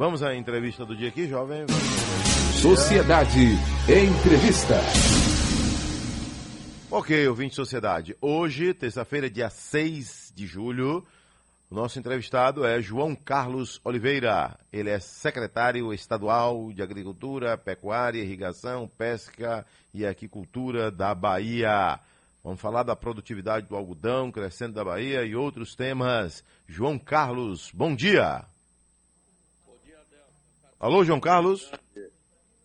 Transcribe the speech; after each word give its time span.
Vamos 0.00 0.22
à 0.22 0.34
entrevista 0.34 0.86
do 0.86 0.96
dia 0.96 1.08
aqui, 1.08 1.28
jovem. 1.28 1.66
Sociedade 2.62 3.38
Entrevista. 3.86 4.80
Ok, 6.90 7.28
ouvinte 7.28 7.54
Sociedade. 7.54 8.16
Hoje, 8.18 8.72
terça-feira, 8.72 9.28
dia 9.28 9.50
6 9.50 10.32
de 10.34 10.46
julho, 10.46 11.06
o 11.70 11.74
nosso 11.74 11.98
entrevistado 11.98 12.64
é 12.64 12.80
João 12.80 13.14
Carlos 13.14 13.78
Oliveira. 13.84 14.58
Ele 14.72 14.88
é 14.88 14.98
secretário 14.98 15.92
estadual 15.92 16.72
de 16.72 16.80
Agricultura, 16.80 17.58
Pecuária, 17.58 18.22
Irrigação, 18.22 18.88
Pesca 18.96 19.66
e 19.92 20.06
Aquicultura 20.06 20.90
da 20.90 21.14
Bahia. 21.14 22.00
Vamos 22.42 22.58
falar 22.62 22.84
da 22.84 22.96
produtividade 22.96 23.66
do 23.66 23.76
algodão 23.76 24.32
crescendo 24.32 24.72
da 24.72 24.82
Bahia 24.82 25.26
e 25.26 25.36
outros 25.36 25.74
temas. 25.74 26.42
João 26.66 26.98
Carlos, 26.98 27.70
bom 27.74 27.94
dia. 27.94 28.46
Alô, 30.80 31.04
João 31.04 31.20
Carlos? 31.20 31.70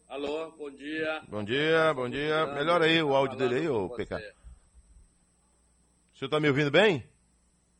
Alô, 0.08 0.50
bom 0.52 0.72
dia. 0.72 1.22
Bom 1.28 1.44
dia, 1.44 1.94
bom 1.94 2.10
dia. 2.10 2.46
Melhora 2.46 2.86
aí 2.86 3.04
o 3.04 3.14
áudio 3.14 3.38
dele 3.38 3.56
aí, 3.56 3.68
ô 3.68 3.90
PK. 3.90 4.16
O 4.16 6.18
senhor 6.18 6.28
está 6.28 6.40
me 6.40 6.48
ouvindo 6.48 6.72
bem? 6.72 7.06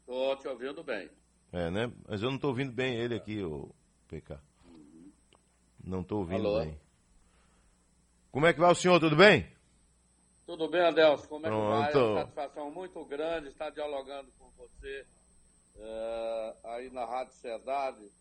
Estou 0.02 0.36
te 0.36 0.46
ouvindo 0.50 0.84
bem. 0.84 1.10
É, 1.54 1.72
né? 1.72 1.90
Mas 2.06 2.22
eu 2.22 2.28
não 2.28 2.36
estou 2.36 2.50
ouvindo 2.50 2.74
bem 2.74 2.96
ele 2.96 3.16
aqui, 3.16 3.42
o 3.42 3.74
PK. 4.10 4.38
Não 5.82 6.02
estou 6.02 6.20
ouvindo 6.20 6.46
Alô? 6.46 6.66
bem. 6.66 6.78
Como 8.30 8.46
é 8.46 8.52
que 8.52 8.60
vai 8.60 8.74
o 8.74 8.76
senhor? 8.76 9.00
Tudo 9.00 9.16
bem? 9.16 9.50
Tudo 10.46 10.68
bem, 10.68 10.82
Adelso? 10.82 11.30
Como 11.30 11.48
é 11.48 11.50
que 11.50 11.56
vai? 11.56 11.94
É 11.94 11.98
uma 11.98 12.20
satisfação 12.20 12.70
muito 12.72 13.06
grande 13.06 13.48
estar 13.48 13.70
dialogando 13.70 14.30
com 14.38 14.50
você 14.58 15.06
eh, 15.78 16.56
aí 16.66 16.90
na 16.90 17.06
Rádio 17.06 17.32
Sociedade, 17.32 18.12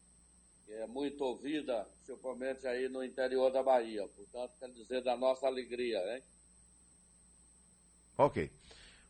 que 0.64 0.72
é 0.72 0.86
muito 0.86 1.22
ouvida, 1.22 1.86
principalmente 2.04 2.66
aí 2.66 2.88
no 2.88 3.04
interior 3.04 3.50
da 3.50 3.62
Bahia. 3.62 4.06
Portanto, 4.08 4.52
quer 4.58 4.70
dizer 4.70 5.02
da 5.02 5.16
nossa 5.16 5.46
alegria, 5.46 5.98
hein? 6.14 6.22
Ok. 8.16 8.50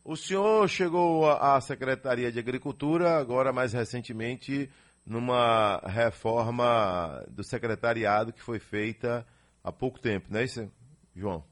O 0.03 0.15
senhor 0.15 0.67
chegou 0.69 1.27
à 1.27 1.59
Secretaria 1.61 2.31
de 2.31 2.39
Agricultura, 2.39 3.17
agora 3.17 3.51
mais 3.51 3.73
recentemente, 3.73 4.69
numa 5.05 5.77
reforma 5.79 7.25
do 7.29 7.43
secretariado 7.43 8.33
que 8.33 8.41
foi 8.41 8.59
feita 8.59 9.25
há 9.63 9.71
pouco 9.71 9.99
tempo, 9.99 10.27
não 10.29 10.39
é 10.39 10.43
isso, 10.43 10.71
João? 11.15 11.43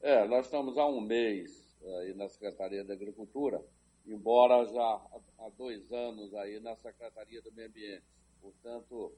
É, 0.00 0.26
nós 0.26 0.46
estamos 0.46 0.76
há 0.76 0.86
um 0.86 1.00
mês 1.00 1.76
aí 1.98 2.14
na 2.14 2.28
Secretaria 2.28 2.84
da 2.84 2.94
Agricultura, 2.94 3.60
embora 4.06 4.64
já 4.66 5.00
há 5.38 5.48
dois 5.56 5.90
anos 5.92 6.34
aí 6.34 6.60
na 6.60 6.76
Secretaria 6.76 7.40
do 7.42 7.52
Meio 7.52 7.68
Ambiente. 7.68 8.04
Portanto, 8.42 9.12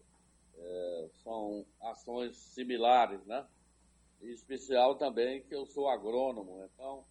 eh, 0.56 1.08
são 1.24 1.66
ações 1.80 2.36
similares, 2.36 3.24
né? 3.26 3.44
Em 4.22 4.30
especial 4.30 4.94
também 4.96 5.42
que 5.42 5.54
eu 5.54 5.66
sou 5.66 5.88
agrônomo, 5.88 6.62
então 6.64 7.04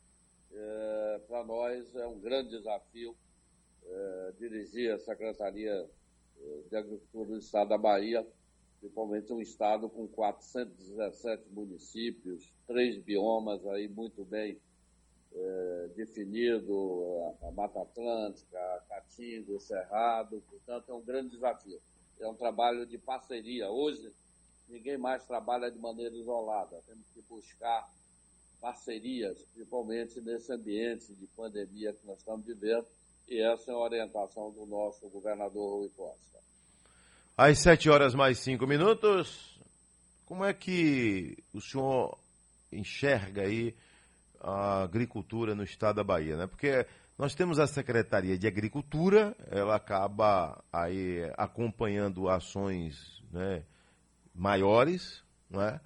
para 1.27 1.43
nós 1.43 1.95
é 1.95 2.05
um 2.05 2.19
grande 2.19 2.49
desafio 2.49 3.15
eh, 3.85 4.33
dirigir 4.39 4.93
a 4.93 4.97
Secretaria 4.97 5.89
eh, 6.39 6.63
de 6.69 6.75
Agricultura 6.75 7.29
do 7.29 7.37
Estado 7.37 7.69
da 7.69 7.77
Bahia, 7.77 8.25
principalmente 8.79 9.31
um 9.33 9.41
estado 9.41 9.89
com 9.89 10.07
417 10.07 11.49
municípios, 11.51 12.51
três 12.65 12.97
biomas 12.97 13.65
aí 13.67 13.87
muito 13.89 14.23
bem 14.23 14.57
eh, 15.33 15.89
definido, 15.95 17.35
a, 17.41 17.47
a 17.47 17.51
Mata 17.51 17.81
Atlântica, 17.81 18.57
a 18.57 18.79
Caatinga, 18.87 19.51
o 19.51 19.59
Cerrado, 19.59 20.41
portanto 20.49 20.89
é 20.89 20.93
um 20.93 21.03
grande 21.03 21.31
desafio. 21.31 21.81
É 22.19 22.27
um 22.27 22.35
trabalho 22.35 22.85
de 22.85 22.97
parceria. 22.97 23.69
Hoje 23.69 24.11
ninguém 24.69 24.97
mais 24.97 25.25
trabalha 25.25 25.69
de 25.69 25.77
maneira 25.77 26.15
isolada, 26.15 26.81
temos 26.87 27.05
que 27.13 27.21
buscar 27.29 27.87
parcerias, 28.61 29.37
principalmente 29.53 30.21
nesse 30.21 30.51
ambiente 30.53 31.13
de 31.13 31.27
pandemia 31.27 31.93
que 31.93 32.07
nós 32.07 32.17
estamos 32.19 32.45
vivendo, 32.45 32.85
e 33.27 33.41
essa 33.41 33.71
é 33.71 33.73
a 33.73 33.77
orientação 33.77 34.51
do 34.51 34.65
nosso 34.65 35.07
governador 35.09 35.79
Rui 35.79 35.89
Costa. 35.89 36.39
Às 37.35 37.59
sete 37.59 37.89
horas 37.89 38.15
mais 38.15 38.39
cinco 38.39 38.65
minutos, 38.65 39.59
como 40.25 40.45
é 40.45 40.53
que 40.53 41.37
o 41.53 41.59
senhor 41.59 42.17
enxerga 42.71 43.41
aí 43.43 43.75
a 44.39 44.83
agricultura 44.83 45.53
no 45.53 45.63
estado 45.63 45.97
da 45.97 46.03
Bahia, 46.03 46.37
né? 46.37 46.47
Porque 46.47 46.85
nós 47.23 47.33
temos 47.33 47.57
a 47.57 47.65
Secretaria 47.65 48.37
de 48.37 48.45
Agricultura, 48.47 49.33
ela 49.49 49.77
acaba 49.77 50.61
aí 50.73 51.21
acompanhando 51.37 52.27
ações 52.27 53.23
né, 53.31 53.63
maiores, 54.35 55.23
né? 55.49 55.79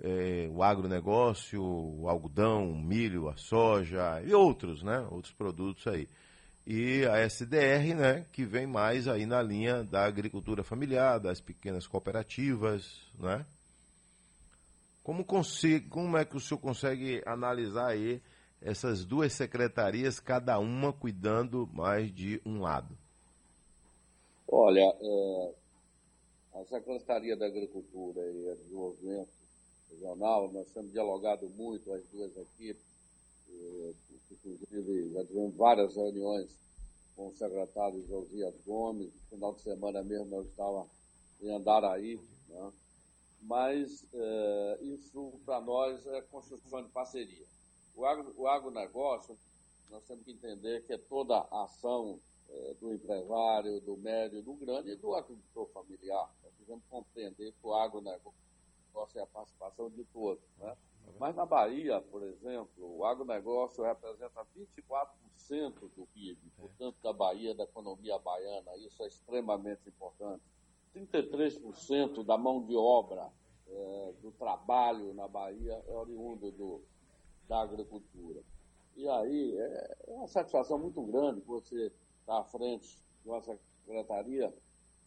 É, 0.00 0.48
o 0.48 0.62
agronegócio, 0.62 1.60
o 1.60 2.08
algodão, 2.08 2.70
o 2.70 2.80
milho, 2.80 3.28
a 3.28 3.36
soja 3.36 4.22
e 4.24 4.32
outros, 4.32 4.84
né? 4.84 5.00
Outros 5.10 5.34
produtos 5.34 5.84
aí 5.88 6.08
e 6.64 7.04
a 7.06 7.18
SDR, 7.18 7.96
né, 7.96 8.24
que 8.30 8.44
vem 8.44 8.64
mais 8.64 9.08
aí 9.08 9.26
na 9.26 9.42
linha 9.42 9.82
da 9.82 10.04
agricultura 10.04 10.62
familiar, 10.62 11.18
das 11.18 11.40
pequenas 11.40 11.88
cooperativas, 11.88 13.10
né? 13.18 13.44
Como, 15.02 15.24
consigo, 15.24 15.88
como 15.88 16.16
é 16.16 16.24
que 16.24 16.36
o 16.36 16.40
senhor 16.40 16.60
consegue 16.60 17.24
analisar 17.26 17.88
aí 17.88 18.22
essas 18.66 19.04
duas 19.04 19.32
secretarias, 19.32 20.18
cada 20.18 20.58
uma 20.58 20.92
cuidando 20.92 21.70
mais 21.72 22.12
de 22.12 22.42
um 22.44 22.60
lado? 22.60 22.98
Olha, 24.48 24.92
é, 25.00 25.54
a 26.52 26.64
Secretaria 26.64 27.36
da 27.36 27.46
Agricultura 27.46 28.20
e 28.28 28.56
Desenvolvimento 28.56 29.30
Regional, 29.88 30.50
nós 30.50 30.68
temos 30.72 30.90
dialogado 30.90 31.48
muito 31.50 31.92
as 31.92 32.02
duas 32.08 32.36
equipes, 32.36 32.82
eh, 33.48 33.94
inclusive 34.44 35.12
já 35.12 35.24
tivemos 35.24 35.54
várias 35.54 35.94
reuniões 35.94 36.50
com 37.14 37.28
o 37.28 37.36
secretário 37.36 38.04
Josias 38.08 38.54
Gomes, 38.66 39.12
no 39.14 39.36
final 39.36 39.52
de 39.54 39.60
semana 39.60 40.02
mesmo 40.02 40.34
eu 40.34 40.42
estava 40.42 40.86
em 41.40 41.54
Andaraí, 41.54 42.20
né? 42.48 42.72
mas 43.42 44.04
eh, 44.12 44.78
isso 44.82 45.38
para 45.44 45.60
nós 45.60 46.04
é 46.06 46.20
construção 46.22 46.82
de 46.82 46.88
parceria. 46.88 47.46
O, 47.96 48.04
agro, 48.04 48.34
o 48.36 48.46
agronegócio, 48.46 49.36
nós 49.88 50.04
temos 50.04 50.22
que 50.24 50.32
entender 50.32 50.84
que 50.84 50.92
é 50.92 50.98
toda 50.98 51.38
a 51.50 51.64
ação 51.64 52.20
eh, 52.50 52.74
do 52.78 52.92
empresário, 52.92 53.80
do 53.80 53.96
médio, 53.96 54.42
do 54.42 54.52
grande 54.52 54.90
e 54.90 54.96
do 54.96 55.14
agricultor 55.14 55.66
familiar. 55.72 56.30
Nós 56.42 56.52
precisamos 56.52 56.84
compreender 56.90 57.52
que 57.52 57.66
o 57.66 57.74
agronegócio 57.74 59.18
é 59.18 59.22
a 59.22 59.26
participação 59.26 59.88
de 59.88 60.04
todos. 60.04 60.44
Né? 60.58 60.76
Mas 61.18 61.34
na 61.34 61.46
Bahia, 61.46 62.00
por 62.02 62.22
exemplo, 62.22 62.98
o 62.98 63.04
agronegócio 63.04 63.82
representa 63.82 64.46
24% 64.54 65.90
do 65.96 66.06
PIB, 66.12 66.38
portanto, 66.58 66.96
da 67.02 67.14
Bahia, 67.14 67.54
da 67.54 67.64
economia 67.64 68.18
baiana. 68.18 68.76
Isso 68.76 69.02
é 69.02 69.06
extremamente 69.06 69.88
importante. 69.88 70.42
33% 70.94 72.24
da 72.24 72.36
mão 72.36 72.62
de 72.62 72.76
obra 72.76 73.32
eh, 73.66 74.14
do 74.20 74.32
trabalho 74.32 75.14
na 75.14 75.26
Bahia 75.26 75.82
é 75.86 75.96
oriundo 75.96 76.50
do, 76.52 76.82
da 77.48 77.62
agricultura. 77.62 78.42
E 78.96 79.08
aí 79.08 79.56
é, 79.56 79.96
é 80.08 80.12
uma 80.12 80.28
satisfação 80.28 80.78
muito 80.78 81.02
grande 81.02 81.40
você 81.42 81.92
estar 82.20 82.38
à 82.38 82.44
frente 82.44 82.98
de 83.22 83.28
uma 83.28 83.42
secretaria 83.42 84.52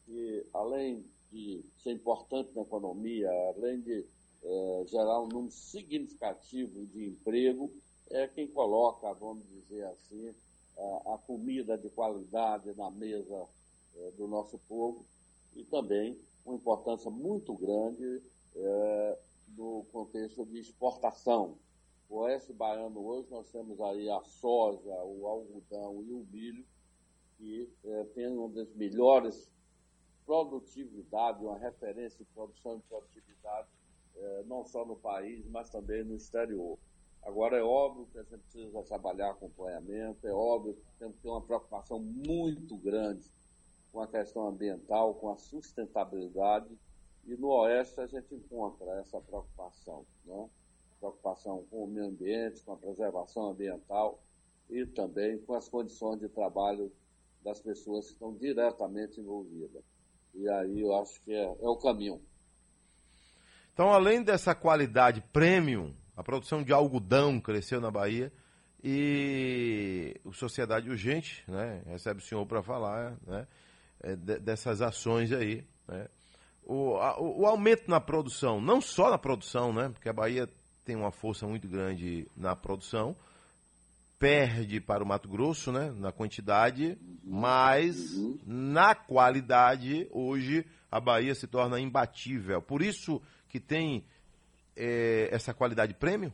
que, 0.05 0.45
além 0.53 1.03
de 1.31 1.63
ser 1.77 1.91
importante 1.91 2.53
na 2.55 2.61
economia, 2.61 3.29
além 3.55 3.81
de 3.81 4.05
eh, 4.43 4.83
gerar 4.87 5.21
um 5.21 5.27
número 5.27 5.51
significativo 5.51 6.85
de 6.87 7.07
emprego, 7.09 7.71
é 8.09 8.27
quem 8.27 8.47
coloca, 8.47 9.13
vamos 9.13 9.47
dizer 9.49 9.85
assim, 9.85 10.33
a, 10.77 11.15
a 11.15 11.17
comida 11.19 11.77
de 11.77 11.89
qualidade 11.89 12.73
na 12.75 12.89
mesa 12.89 13.47
eh, 13.95 14.11
do 14.17 14.27
nosso 14.27 14.57
povo 14.59 15.05
e 15.55 15.63
também 15.65 16.17
uma 16.45 16.55
importância 16.55 17.11
muito 17.11 17.53
grande 17.53 18.21
eh, 18.55 19.19
no 19.57 19.85
contexto 19.91 20.45
de 20.45 20.59
exportação. 20.59 21.57
O 22.09 22.21
oeste 22.21 22.51
baiano 22.51 23.05
hoje 23.05 23.29
nós 23.29 23.51
temos 23.51 23.79
aí 23.79 24.09
a 24.09 24.19
soja, 24.23 24.95
o 25.03 25.27
algodão 25.27 26.03
e 26.03 26.11
o 26.11 26.25
milho, 26.31 26.65
que 27.37 27.71
eh, 27.85 28.03
tem 28.15 28.27
uma 28.27 28.49
das 28.49 28.73
melhores 28.73 29.47
produtividade, 30.25 31.43
uma 31.43 31.57
referência 31.57 32.17
de 32.17 32.25
produção 32.31 32.77
e 32.77 32.81
produtividade, 32.89 33.67
eh, 34.15 34.43
não 34.47 34.65
só 34.65 34.83
no 34.83 34.95
país, 34.95 35.47
mas 35.49 35.69
também 35.69 36.03
no 36.03 36.15
exterior. 36.15 36.79
Agora, 37.21 37.57
é 37.57 37.63
óbvio 37.63 38.07
que 38.07 38.17
a 38.17 38.23
gente 38.23 38.41
precisa 38.41 38.81
trabalhar 38.83 39.29
acompanhamento, 39.29 40.27
é 40.27 40.33
óbvio 40.33 40.73
que 40.73 40.81
temos 40.97 41.15
que 41.17 41.21
ter 41.21 41.29
uma 41.29 41.41
preocupação 41.41 41.99
muito 41.99 42.75
grande 42.77 43.29
com 43.91 44.01
a 44.01 44.07
questão 44.07 44.47
ambiental, 44.47 45.13
com 45.15 45.29
a 45.29 45.37
sustentabilidade, 45.37 46.75
e 47.25 47.35
no 47.35 47.49
Oeste 47.49 48.01
a 48.01 48.07
gente 48.07 48.33
encontra 48.33 48.99
essa 48.99 49.21
preocupação, 49.21 50.05
né? 50.25 50.49
Preocupação 50.99 51.65
com 51.69 51.83
o 51.83 51.87
meio 51.87 52.07
ambiente, 52.07 52.63
com 52.63 52.73
a 52.73 52.77
preservação 52.77 53.49
ambiental 53.49 54.21
e 54.69 54.85
também 54.85 55.39
com 55.39 55.55
as 55.55 55.67
condições 55.67 56.19
de 56.19 56.29
trabalho 56.29 56.91
das 57.43 57.59
pessoas 57.59 58.07
que 58.07 58.13
estão 58.13 58.33
diretamente 58.35 59.19
envolvidas. 59.19 59.83
E 60.33 60.47
aí 60.47 60.81
eu 60.81 60.93
acho 60.95 61.21
que 61.23 61.33
é, 61.33 61.43
é 61.43 61.67
o 61.67 61.77
caminho. 61.77 62.21
Então, 63.73 63.89
além 63.89 64.21
dessa 64.21 64.53
qualidade 64.53 65.21
premium, 65.33 65.93
a 66.15 66.23
produção 66.23 66.61
de 66.61 66.73
algodão 66.73 67.39
cresceu 67.39 67.79
na 67.79 67.89
Bahia 67.89 68.31
e 68.83 70.19
o 70.23 70.33
Sociedade 70.33 70.89
Urgente, 70.89 71.43
né, 71.47 71.81
recebe 71.85 72.19
o 72.19 72.23
senhor 72.23 72.45
para 72.45 72.61
falar 72.61 73.17
né, 73.25 73.47
é, 74.01 74.15
dessas 74.15 74.81
ações 74.81 75.31
aí. 75.31 75.65
Né. 75.87 76.07
O, 76.63 76.95
a, 76.97 77.19
o, 77.19 77.45
aumento 77.45 77.89
na 77.89 77.99
produção, 77.99 78.61
não 78.61 78.79
só 78.79 79.09
na 79.09 79.17
produção, 79.17 79.73
né, 79.73 79.89
porque 79.89 80.09
a 80.09 80.13
Bahia 80.13 80.47
tem 80.89 80.95
uma 80.95 81.11
força 81.11 81.45
muito 81.45 81.67
grande 81.67 82.27
na 82.35 82.55
produção, 82.55 83.15
perde 84.17 84.81
para 84.81 85.03
o 85.03 85.05
Mato 85.05 85.29
Grosso, 85.29 85.71
né, 85.71 85.91
na 85.91 86.11
quantidade, 86.11 86.97
mas 87.23 88.17
na 88.43 88.95
qualidade, 88.95 90.07
hoje 90.09 90.65
a 90.89 90.99
Bahia 90.99 91.35
se 91.35 91.45
torna 91.45 91.79
imbatível. 91.79 92.59
Por 92.59 92.81
isso 92.81 93.21
que 93.49 93.59
tem 93.59 94.03
é, 94.75 95.29
essa 95.31 95.53
qualidade 95.53 95.93
prêmio? 95.93 96.33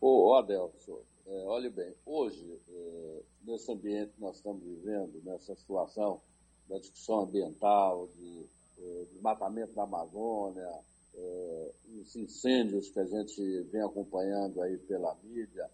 Ô, 0.00 0.36
Adelson, 0.36 1.00
é, 1.26 1.44
olhe 1.46 1.70
bem, 1.70 1.92
hoje, 2.06 2.60
é, 2.68 3.22
nesse 3.42 3.72
ambiente 3.72 4.12
que 4.12 4.20
nós 4.20 4.36
estamos 4.36 4.62
vivendo, 4.62 5.20
nessa 5.24 5.52
situação 5.56 6.20
da 6.68 6.78
discussão 6.78 7.22
ambiental, 7.22 8.06
de, 8.06 8.46
é, 8.78 9.04
desmatamento 9.10 9.74
da 9.74 9.82
Amazônia, 9.82 10.86
é, 11.18 11.72
os 12.00 12.14
incêndios 12.14 12.90
que 12.90 13.00
a 13.00 13.04
gente 13.04 13.62
vem 13.64 13.82
acompanhando 13.82 14.62
aí 14.62 14.78
pela 14.78 15.14
mídia, 15.22 15.68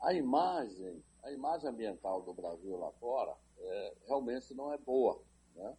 a 0.00 0.14
imagem, 0.14 1.02
a 1.22 1.30
imagem 1.30 1.68
ambiental 1.68 2.22
do 2.22 2.32
Brasil 2.32 2.76
lá 2.78 2.90
fora 2.92 3.34
é, 3.58 3.94
realmente 4.06 4.54
não 4.54 4.72
é 4.72 4.78
boa, 4.78 5.20
né? 5.54 5.76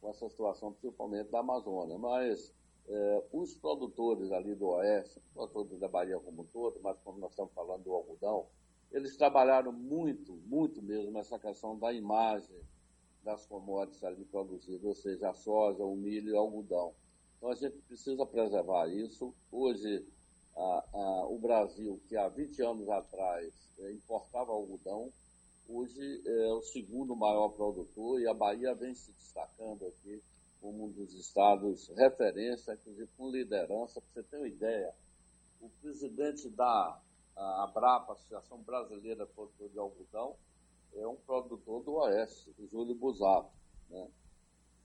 com 0.00 0.08
essa 0.08 0.28
situação 0.28 0.72
principalmente 0.72 1.30
da 1.30 1.40
Amazônia. 1.40 1.98
Mas 1.98 2.54
é, 2.88 3.24
os 3.32 3.54
produtores 3.58 4.32
ali 4.32 4.54
do 4.54 4.68
Oeste, 4.68 5.20
produtores 5.34 5.78
da 5.78 5.88
Bahia 5.88 6.18
como 6.18 6.42
um 6.42 6.46
todo, 6.46 6.80
mas 6.82 6.98
como 7.00 7.18
nós 7.18 7.30
estamos 7.30 7.52
falando 7.52 7.82
do 7.82 7.92
algodão, 7.92 8.46
eles 8.90 9.16
trabalharam 9.16 9.72
muito, 9.72 10.32
muito 10.46 10.80
mesmo 10.82 11.10
nessa 11.10 11.38
questão 11.38 11.78
da 11.78 11.92
imagem 11.92 12.56
das 13.22 13.44
commodities 13.44 14.02
ali 14.04 14.24
produzidas, 14.24 14.84
ou 14.84 14.94
seja, 14.94 15.28
a 15.28 15.34
soja, 15.34 15.84
o 15.84 15.94
milho 15.94 16.30
e 16.30 16.32
o 16.32 16.38
algodão. 16.38 16.94
Então 17.38 17.50
a 17.50 17.54
gente 17.54 17.78
precisa 17.86 18.26
preservar 18.26 18.88
isso. 18.88 19.32
Hoje 19.50 20.04
a, 20.56 20.84
a, 20.92 21.26
o 21.28 21.38
Brasil, 21.38 22.00
que 22.08 22.16
há 22.16 22.28
20 22.28 22.60
anos 22.62 22.88
atrás 22.88 23.54
é, 23.78 23.92
importava 23.92 24.50
algodão, 24.50 25.12
hoje 25.68 26.22
é 26.26 26.52
o 26.52 26.62
segundo 26.62 27.14
maior 27.14 27.50
produtor 27.50 28.20
e 28.20 28.26
a 28.26 28.34
Bahia 28.34 28.74
vem 28.74 28.92
se 28.92 29.12
destacando 29.12 29.86
aqui 29.86 30.20
como 30.60 30.86
um 30.86 30.90
dos 30.90 31.14
estados 31.14 31.88
referência, 31.90 32.72
inclusive 32.72 33.08
com 33.16 33.30
liderança. 33.30 34.00
Para 34.00 34.10
você 34.14 34.22
ter 34.24 34.36
uma 34.38 34.48
ideia, 34.48 34.92
o 35.60 35.68
presidente 35.80 36.48
da 36.50 37.00
Abrapa, 37.36 38.14
Associação 38.14 38.58
Brasileira 38.62 39.24
de 39.24 39.32
Produtor 39.32 39.68
de 39.68 39.78
Algodão, 39.78 40.34
é 40.94 41.06
um 41.06 41.14
produtor 41.14 41.84
do 41.84 41.94
Oeste, 41.94 42.52
Júlio 42.68 42.96
Busato. 42.96 43.52
Né? 43.88 44.08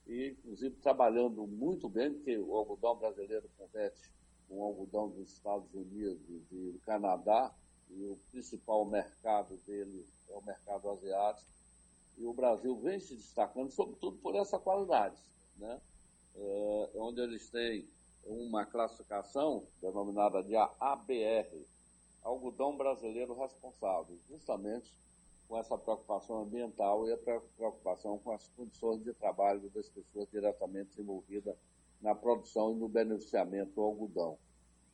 E, 0.06 0.30
inclusive, 0.30 0.76
trabalhando 0.76 1.46
muito 1.46 1.88
bem, 1.88 2.12
porque 2.12 2.36
o 2.38 2.54
algodão 2.54 2.96
brasileiro 2.96 3.48
compete 3.56 4.00
com 4.48 4.58
o 4.58 4.64
algodão 4.64 5.08
dos 5.08 5.32
Estados 5.32 5.72
Unidos 5.72 6.20
e 6.28 6.38
do 6.50 6.78
Canadá, 6.80 7.54
e 7.90 8.04
o 8.04 8.16
principal 8.30 8.84
mercado 8.84 9.56
dele 9.66 10.06
é 10.28 10.36
o 10.36 10.42
mercado 10.42 10.90
asiático. 10.90 11.48
E 12.16 12.24
o 12.24 12.32
Brasil 12.32 12.76
vem 12.80 13.00
se 13.00 13.16
destacando, 13.16 13.70
sobretudo 13.70 14.18
por 14.18 14.34
essa 14.36 14.58
qualidade, 14.58 15.20
né? 15.56 15.80
É, 16.36 16.90
onde 16.96 17.20
eles 17.20 17.48
têm 17.50 17.88
uma 18.24 18.64
classificação 18.64 19.66
denominada 19.80 20.42
de 20.42 20.56
ABR, 20.56 21.66
Algodão 22.22 22.76
Brasileiro 22.76 23.34
Responsável, 23.34 24.18
justamente 24.28 24.90
com 25.48 25.58
essa 25.58 25.76
preocupação 25.76 26.42
ambiental 26.42 27.06
e 27.06 27.12
a 27.12 27.16
preocupação 27.16 28.18
com 28.18 28.32
as 28.32 28.48
condições 28.48 29.02
de 29.02 29.12
trabalho 29.12 29.70
das 29.74 29.88
pessoas 29.88 30.28
diretamente 30.30 31.00
envolvidas 31.00 31.56
na 32.00 32.14
produção 32.14 32.72
e 32.72 32.74
no 32.76 32.88
beneficiamento 32.88 33.72
do 33.72 33.82
algodão. 33.82 34.38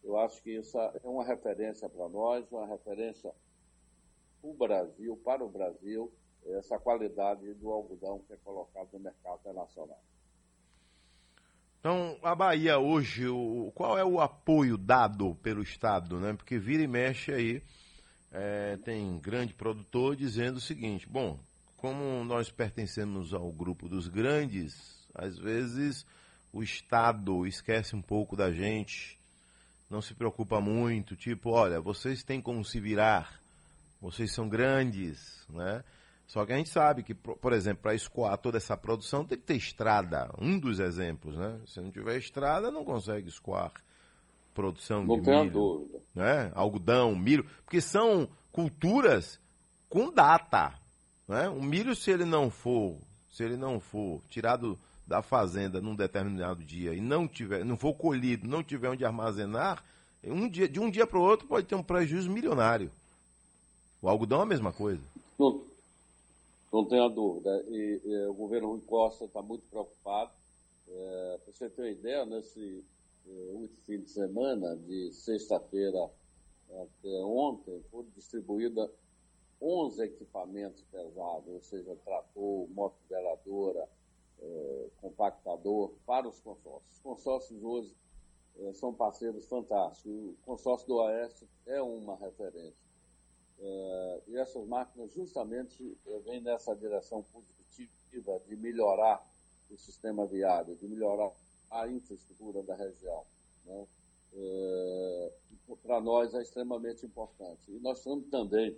Eu 0.03 0.19
acho 0.19 0.43
que 0.43 0.57
isso 0.57 0.79
é 0.79 1.01
uma 1.05 1.25
referência 1.25 1.89
para 1.89 2.09
nós, 2.09 2.51
uma 2.51 2.67
referência 2.67 3.33
para 4.41 4.51
o 4.51 4.55
Brasil, 4.55 5.17
para 5.25 5.45
o 5.45 5.49
Brasil, 5.49 6.13
essa 6.47 6.79
qualidade 6.79 7.53
do 7.55 7.71
algodão 7.71 8.21
que 8.21 8.33
é 8.33 8.37
colocado 8.37 8.89
no 8.93 9.01
mercado 9.01 9.41
internacional. 9.41 10.01
Então, 11.79 12.19
a 12.23 12.35
Bahia 12.35 12.79
hoje, 12.79 13.27
o, 13.27 13.73
qual 13.75 13.99
é 13.99 14.05
o 14.05 14.21
apoio 14.21 14.77
dado 14.77 15.35
pelo 15.37 15.63
Estado, 15.63 16.21
né? 16.21 16.35
Porque 16.35 16.59
vira 16.59 16.83
e 16.83 16.87
mexe 16.87 17.33
aí, 17.33 17.63
é, 18.33 18.77
tem 18.79 19.19
grande 19.19 19.55
produtor 19.55 20.15
dizendo 20.15 20.57
o 20.57 20.61
seguinte, 20.61 21.09
bom, 21.09 21.39
como 21.77 22.25
nós 22.25 22.51
pertencemos 22.51 23.35
ao 23.35 23.51
grupo 23.51 23.89
dos 23.89 24.07
grandes, 24.07 24.75
às 25.15 25.39
vezes 25.39 26.07
o 26.53 26.63
Estado 26.63 27.47
esquece 27.47 27.97
um 27.97 28.03
pouco 28.03 28.37
da 28.37 28.53
gente, 28.53 29.19
não 29.89 30.01
se 30.01 30.15
preocupa 30.15 30.61
muito, 30.61 31.17
tipo, 31.17 31.51
olha, 31.51 31.81
vocês 31.81 32.23
têm 32.23 32.41
como 32.41 32.65
se 32.65 32.79
virar, 32.79 33.41
vocês 34.01 34.33
são 34.33 34.49
grandes, 34.49 35.45
né? 35.49 35.83
Só 36.27 36.47
que 36.47 36.53
a 36.53 36.57
gente 36.57 36.71
sabe 36.71 37.03
que, 37.03 37.13
por 37.13 37.53
exemplo, 37.53 37.83
para 37.83 37.95
escoar 37.95 38.39
toda 38.39 38.57
essa 38.57 38.77
produção 38.77 39.25
tem 39.25 39.37
que 39.37 39.45
ter 39.45 39.57
estrada. 39.57 40.31
Um 40.39 40.61
dos 40.61 40.79
exemplos, 40.79 41.37
né? 41.37 41.61
Se 41.67 41.81
não 41.81 41.91
tiver 41.91 42.19
estrada, 42.19 42.71
não 42.71 42.85
consegue 42.85 43.29
escoar 43.29 43.73
produção 44.55 45.05
não 45.05 45.21
de 45.21 45.31
milho. 45.31 45.51
Dúvida. 45.51 46.01
Né? 46.15 46.53
Algodão, 46.55 47.15
milho, 47.15 47.45
porque 47.65 47.81
são 47.81 48.29
culturas 48.53 49.41
com 49.89 50.13
data. 50.13 50.75
Né? 51.27 51.49
O 51.49 51.63
milho, 51.63 51.95
se 51.95 52.11
ele 52.11 52.25
não 52.25 52.51
for, 52.51 52.97
se 53.31 53.43
ele 53.45 53.57
não 53.57 53.81
for 53.81 54.21
tirado 54.29 54.79
da 55.07 55.23
fazenda 55.23 55.81
num 55.81 55.95
determinado 55.95 56.63
dia 56.63 56.95
e 56.95 57.01
não 57.01 57.27
tiver, 57.27 57.65
não 57.65 57.77
for 57.77 57.95
colhido, 57.95 58.47
não 58.47 58.63
tiver 58.63 58.91
onde 58.91 59.05
armazenar, 59.05 59.85
um 60.23 60.49
dia, 60.49 60.69
de 60.69 60.79
um 60.79 60.91
dia 60.91 61.07
para 61.07 61.19
o 61.19 61.23
outro 61.23 61.49
pode 61.49 61.67
ter 61.67 61.75
um 61.75 61.83
prejuízo 61.83 62.31
milionário. 62.31 62.91
O 64.03 64.09
algodão 64.09 64.41
é 64.41 64.43
a 64.43 64.47
mesma 64.47 64.73
coisa. 64.73 65.03
Não, 65.39 65.65
não 66.73 66.85
tenha 66.85 67.09
dúvida. 67.09 67.51
E, 67.69 68.01
e, 68.05 68.27
o 68.27 68.35
governo 68.35 68.69
Rui 68.69 68.81
Costa 68.83 69.25
está 69.25 69.43
muito 69.43 69.65
preocupado. 69.71 70.31
É, 70.89 71.39
para 71.45 71.53
você 71.53 71.69
ter 71.69 71.83
uma 71.83 71.91
ideia, 71.91 72.25
nesse 72.27 72.85
último 73.27 73.81
fim 73.87 74.01
de 74.01 74.11
semana, 74.11 74.77
de 74.77 75.13
sexta-feira 75.13 76.11
até 76.71 77.25
ontem, 77.25 77.83
foram 77.91 78.09
distribuídos 78.11 78.89
11 79.61 80.03
equipamentos 80.03 80.83
pesados, 80.85 81.49
ou 81.49 81.61
seja, 81.61 81.95
trator, 81.97 82.69
moto 82.71 82.97
veladora, 83.09 83.89
é, 84.41 84.89
compactador 85.01 85.93
para 86.07 86.27
os 86.27 86.41
consórcios. 86.41 86.95
Os 86.95 86.99
consórcios 87.01 87.63
hoje 87.63 87.95
é, 88.57 88.73
são 88.73 88.95
parceiros 88.95 89.47
fantásticos. 89.47 90.13
O 90.13 90.37
consórcio 90.45 90.89
do 90.89 90.97
Oeste 90.97 91.47
é 91.67 91.83
uma 91.83 92.17
referência. 92.17 92.91
É, 93.59 94.23
e 94.29 94.37
essas 94.39 94.67
máquinas 94.67 95.13
justamente 95.13 95.99
vêm 96.25 96.41
nessa 96.41 96.75
direção 96.75 97.23
positiva 97.23 98.41
de 98.47 98.57
melhorar 98.57 99.23
o 99.71 99.77
sistema 99.77 100.27
viário, 100.27 100.75
de 100.75 100.89
melhorar 100.89 101.31
a 101.71 101.89
infraestrutura 101.89 102.63
da 102.63 102.75
região. 102.75 103.25
Né? 103.65 103.87
É, 104.33 105.33
para 105.83 106.01
nós 106.01 106.35
é 106.35 106.43
extremamente 106.43 107.07
importante. 107.07 107.71
E 107.71 107.79
nós 107.79 107.99
estamos 107.99 108.29
também 108.29 108.77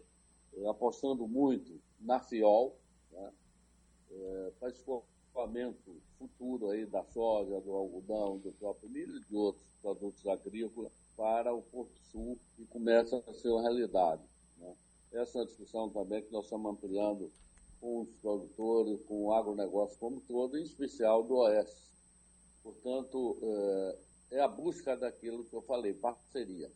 é, 0.55 0.69
apostando 0.69 1.27
muito 1.27 1.81
na 2.01 2.21
FIOL, 2.21 2.77
né? 3.11 3.33
é, 4.11 4.53
para 4.59 4.69
escoamento 4.69 6.01
futuro 6.19 6.71
aí 6.71 6.87
da 6.87 7.03
soja, 7.05 7.61
do 7.61 7.73
algodão, 7.73 8.39
do 8.39 8.53
próprio 8.53 8.91
milho 8.91 9.17
e 9.17 9.25
de 9.25 9.35
outros 9.35 9.67
produtos 9.81 10.27
agrícolas 10.27 10.93
para 11.17 11.53
o 11.53 11.63
Porto 11.63 11.99
Sul 12.11 12.39
e 12.59 12.65
começa 12.67 13.23
a 13.27 13.35
ser 13.35 13.49
uma 13.49 13.63
realidade. 13.63 14.23
Né? 14.59 14.75
Essa 15.13 15.39
é 15.39 15.41
uma 15.41 15.47
discussão 15.47 15.91
também 15.91 16.23
que 16.23 16.33
nós 16.33 16.45
estamos 16.45 16.71
ampliando 16.73 17.31
com 17.81 18.03
os 18.03 18.15
produtores, 18.17 19.03
com 19.03 19.27
o 19.27 19.33
agronegócio 19.33 19.99
como 19.99 20.21
todo, 20.21 20.57
em 20.57 20.63
especial 20.63 21.25
do 21.25 21.35
Oeste. 21.37 21.92
Portanto, 22.62 23.38
é, 23.42 23.99
é 24.33 24.40
a 24.40 24.49
busca 24.49 24.97
daquilo 24.97 25.45
que 25.45 25.54
eu 25.54 25.62
falei, 25.62 25.95
parceria. 25.95 26.71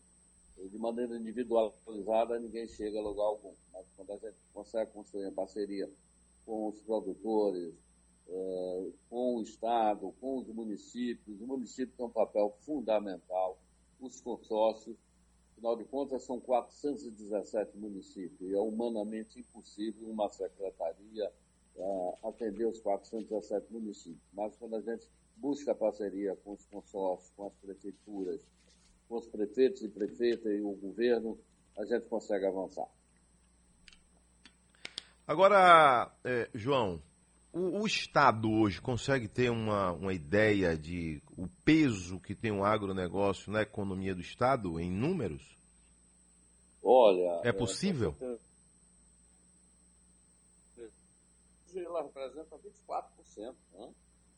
De 0.57 0.79
maneira 0.79 1.17
individualizada, 1.17 2.39
ninguém 2.39 2.67
chega 2.67 2.99
a 2.99 3.03
lugar 3.03 3.25
algum. 3.25 3.53
Mas 3.73 3.87
quando 3.95 4.13
a 4.13 4.17
gente 4.17 4.37
consegue 4.53 4.91
construir 4.93 5.27
a 5.27 5.33
parceria 5.33 5.91
com 6.45 6.69
os 6.69 6.81
produtores, 6.81 7.75
é, 8.29 8.91
com 9.09 9.37
o 9.37 9.43
Estado, 9.43 10.13
com 10.21 10.39
os 10.39 10.49
municípios. 10.49 11.41
O 11.41 11.47
município 11.47 11.95
tem 11.97 12.07
um 12.07 12.11
papel 12.11 12.57
fundamental, 12.61 13.59
os 14.01 14.21
consórcios. 14.21 14.97
Afinal 15.53 15.77
de 15.77 15.85
contas, 15.85 16.23
são 16.23 16.39
417 16.39 17.79
municípios 17.79 18.51
e 18.51 18.55
é 18.55 18.61
humanamente 18.61 19.41
impossível 19.41 20.07
uma 20.09 20.29
secretaria 20.29 21.33
uh, 21.77 22.29
atender 22.29 22.67
os 22.67 22.81
417 22.81 23.73
municípios. 23.73 24.21
Mas 24.35 24.55
quando 24.57 24.77
a 24.77 24.81
gente 24.83 25.09
busca 25.37 25.75
parceria 25.75 26.35
com 26.37 26.55
os 26.55 26.65
consórcios, 26.67 27.31
com 27.37 27.47
as 27.47 27.55
prefeituras, 27.55 28.47
com 29.09 29.17
os 29.17 29.27
prefeitos 29.27 29.83
e 29.83 29.89
prefeitas 29.89 30.53
e 30.53 30.61
o 30.61 30.73
governo, 30.73 31.39
a 31.77 31.85
gente 31.85 32.07
consegue 32.09 32.47
avançar. 32.47 32.89
Agora, 35.27 36.13
é, 36.25 36.49
João, 36.55 37.03
o, 37.53 37.81
o, 37.81 37.87
Estado 37.87 38.51
hoje 38.51 38.81
consegue 38.81 39.29
ter 39.29 39.51
uma, 39.51 39.93
uma 39.93 40.15
ideia 40.15 40.77
de 40.77 41.23
o 41.37 41.49
peso 41.65 42.21
que 42.21 42.35
tem 42.35 42.53
o 42.53 42.65
agronegócio 42.65 43.53
na 43.53 43.63
economia 43.63 44.15
do 44.15 44.21
Estado 44.21 44.79
em 44.81 44.91
números? 44.91 45.57
Olha. 46.83 47.41
É 47.43 47.53
possível? 47.53 48.15
É, 48.21 48.37
ela 51.75 52.03
representa 52.03 52.57
24%, 52.57 53.55
né? 53.75 53.95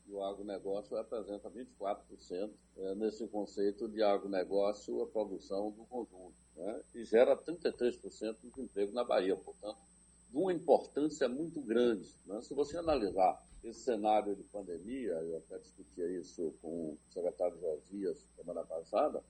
E 0.09 0.13
o 0.13 0.23
agronegócio 0.23 0.97
representa 0.97 1.49
24% 1.51 2.51
é, 2.77 2.95
nesse 2.95 3.27
conceito 3.27 3.87
de 3.87 4.01
agronegócio, 4.01 5.01
a 5.03 5.07
produção 5.07 5.71
do 5.71 5.85
conjunto, 5.85 6.33
né? 6.55 6.81
e 6.95 7.05
gera 7.05 7.37
33% 7.37 8.37
de 8.41 8.61
emprego 8.61 8.91
na 8.91 9.03
Bahia, 9.03 9.35
portanto, 9.35 9.77
de 10.29 10.37
uma 10.37 10.51
importância 10.51 11.29
muito 11.29 11.61
grande. 11.61 12.09
Né? 12.25 12.41
Se 12.41 12.53
você 12.55 12.77
analisar 12.77 13.39
esse 13.63 13.81
cenário 13.81 14.35
de 14.35 14.43
pandemia, 14.43 15.11
eu 15.11 15.37
até 15.37 15.59
discutia 15.59 16.09
isso 16.19 16.55
com 16.61 16.93
o 16.93 16.97
secretário 17.09 17.59
Josias 17.59 18.27
semana 18.35 18.63
passada, 18.63 19.23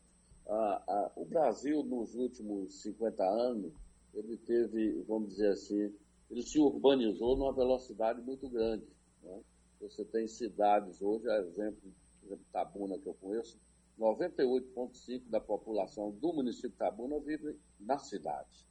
o 1.16 1.26
Brasil, 1.26 1.84
nos 1.84 2.16
últimos 2.16 2.82
50 2.82 3.24
anos, 3.24 3.74
ele 4.14 4.38
teve, 4.38 5.04
vamos 5.04 5.30
dizer 5.30 5.52
assim, 5.52 5.94
ele 6.30 6.42
se 6.42 6.60
urbanizou 6.60 7.38
numa 7.38 7.54
velocidade 7.54 8.22
muito 8.22 8.50
grande. 8.50 8.88
Né? 9.22 9.42
Você 9.80 10.04
tem 10.04 10.28
cidades 10.28 11.02
hoje, 11.02 11.30
a 11.30 11.40
exemplo, 11.40 11.94
exemplo, 12.24 12.46
Tabuna, 12.52 13.00
que 13.00 13.08
eu 13.08 13.14
conheço, 13.14 13.58
98,5% 13.98 15.24
da 15.30 15.40
população 15.40 16.12
do 16.12 16.34
município 16.34 16.70
de 16.70 16.78
Tabuna 16.78 17.20
vive 17.20 17.58
na 17.80 17.98
cidade. 17.98 18.68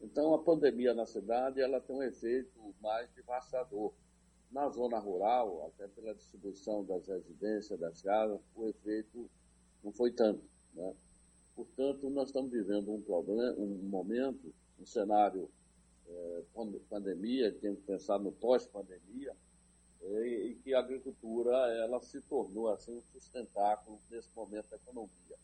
Então, 0.00 0.34
a 0.34 0.42
pandemia 0.42 0.94
na 0.94 1.06
cidade 1.06 1.60
ela 1.60 1.80
tem 1.80 1.96
um 1.96 2.02
efeito 2.02 2.74
mais 2.80 3.10
devastador. 3.12 3.92
Na 4.50 4.68
zona 4.70 4.98
rural, 4.98 5.66
até 5.66 5.86
pela 5.88 6.14
distribuição 6.14 6.82
das 6.82 7.06
residências, 7.06 7.78
das 7.78 8.00
casas, 8.00 8.40
o 8.54 8.66
efeito 8.66 9.28
não 9.84 9.92
foi 9.92 10.10
tanto. 10.10 10.42
Né? 10.72 10.94
Portanto, 11.54 12.08
nós 12.08 12.28
estamos 12.28 12.50
vivendo 12.50 12.90
um, 12.90 13.02
problema, 13.02 13.52
um 13.58 13.66
momento, 13.88 14.54
um 14.80 14.86
cenário 14.86 15.50
é, 16.06 16.42
pandemia, 16.88 17.52
temos 17.52 17.80
que 17.80 17.86
pensar 17.86 18.18
no 18.18 18.32
pós-pandemia, 18.32 19.36
é, 20.02 20.26
e 20.26 20.54
que 20.56 20.74
a 20.74 20.80
agricultura 20.80 21.50
ela 21.84 22.00
se 22.00 22.20
tornou 22.22 22.68
assim 22.68 22.96
um 22.96 23.02
sustentáculo 23.12 23.98
nesse 24.10 24.28
momento 24.34 24.70
da 24.70 24.76
economia. 24.76 25.36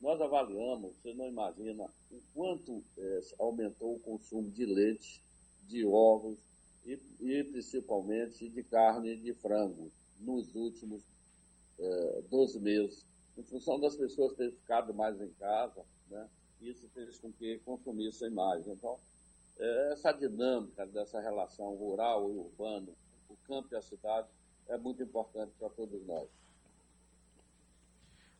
Nós 0.00 0.20
avaliamos, 0.20 0.94
você 0.96 1.14
não 1.14 1.26
imagina 1.26 1.84
o 2.10 2.20
quanto 2.34 2.82
é, 2.98 3.20
aumentou 3.38 3.94
o 3.94 4.00
consumo 4.00 4.50
de 4.50 4.66
leite, 4.66 5.22
de 5.66 5.84
ovos 5.86 6.38
e, 6.84 6.98
e, 7.20 7.44
principalmente 7.44 8.48
de 8.48 8.62
carne 8.64 9.12
e 9.12 9.16
de 9.16 9.32
frango 9.34 9.90
nos 10.20 10.54
últimos 10.54 11.02
é, 11.78 12.22
12 12.28 12.60
meses, 12.60 13.06
em 13.36 13.42
função 13.42 13.80
das 13.80 13.96
pessoas 13.96 14.34
terem 14.34 14.52
ficado 14.52 14.92
mais 14.94 15.20
em 15.20 15.30
casa, 15.30 15.84
né? 16.08 16.28
isso 16.60 16.88
fez 16.90 17.18
com 17.18 17.32
que 17.32 17.58
consumissem 17.60 18.30
mais. 18.30 18.66
Então, 18.66 18.98
é, 19.58 19.92
essa 19.92 20.12
dinâmica 20.12 20.86
dessa 20.86 21.20
relação 21.20 21.74
rural 21.74 22.30
e 22.30 22.36
urbano, 22.36 22.94
o 23.44 23.48
campo 23.48 23.68
e 23.72 23.76
a 23.76 23.82
cidade, 23.82 24.26
é 24.68 24.76
muito 24.76 25.02
importante 25.02 25.52
para 25.58 25.68
todos 25.70 26.04
nós. 26.06 26.28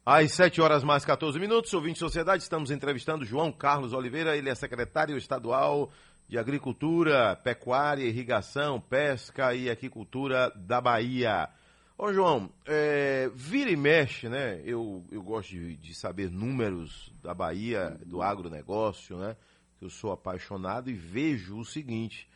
Às 0.06 0.32
7 0.32 0.60
horas 0.60 0.84
mais 0.84 1.04
14 1.04 1.38
minutos, 1.38 1.72
ouvinte 1.72 1.98
Sociedade, 1.98 2.42
estamos 2.42 2.70
entrevistando 2.70 3.24
João 3.24 3.50
Carlos 3.50 3.92
Oliveira, 3.92 4.36
ele 4.36 4.50
é 4.50 4.54
secretário 4.54 5.16
estadual 5.16 5.90
de 6.28 6.38
Agricultura, 6.38 7.36
Pecuária, 7.36 8.04
Irrigação, 8.04 8.80
Pesca 8.80 9.54
e 9.54 9.70
Aquicultura 9.70 10.50
da 10.56 10.80
Bahia. 10.80 11.48
Ô 11.96 12.12
João, 12.12 12.50
é, 12.66 13.30
vira 13.34 13.70
e 13.70 13.76
mexe, 13.76 14.28
né? 14.28 14.60
Eu, 14.64 15.04
eu 15.10 15.22
gosto 15.22 15.50
de, 15.50 15.76
de 15.76 15.94
saber 15.94 16.30
números 16.30 17.12
da 17.22 17.32
Bahia, 17.32 17.98
do 18.04 18.20
agronegócio, 18.20 19.16
né? 19.16 19.36
Eu 19.80 19.88
sou 19.88 20.12
apaixonado 20.12 20.90
e 20.90 20.94
vejo 20.94 21.58
o 21.58 21.64
seguinte: 21.64 22.28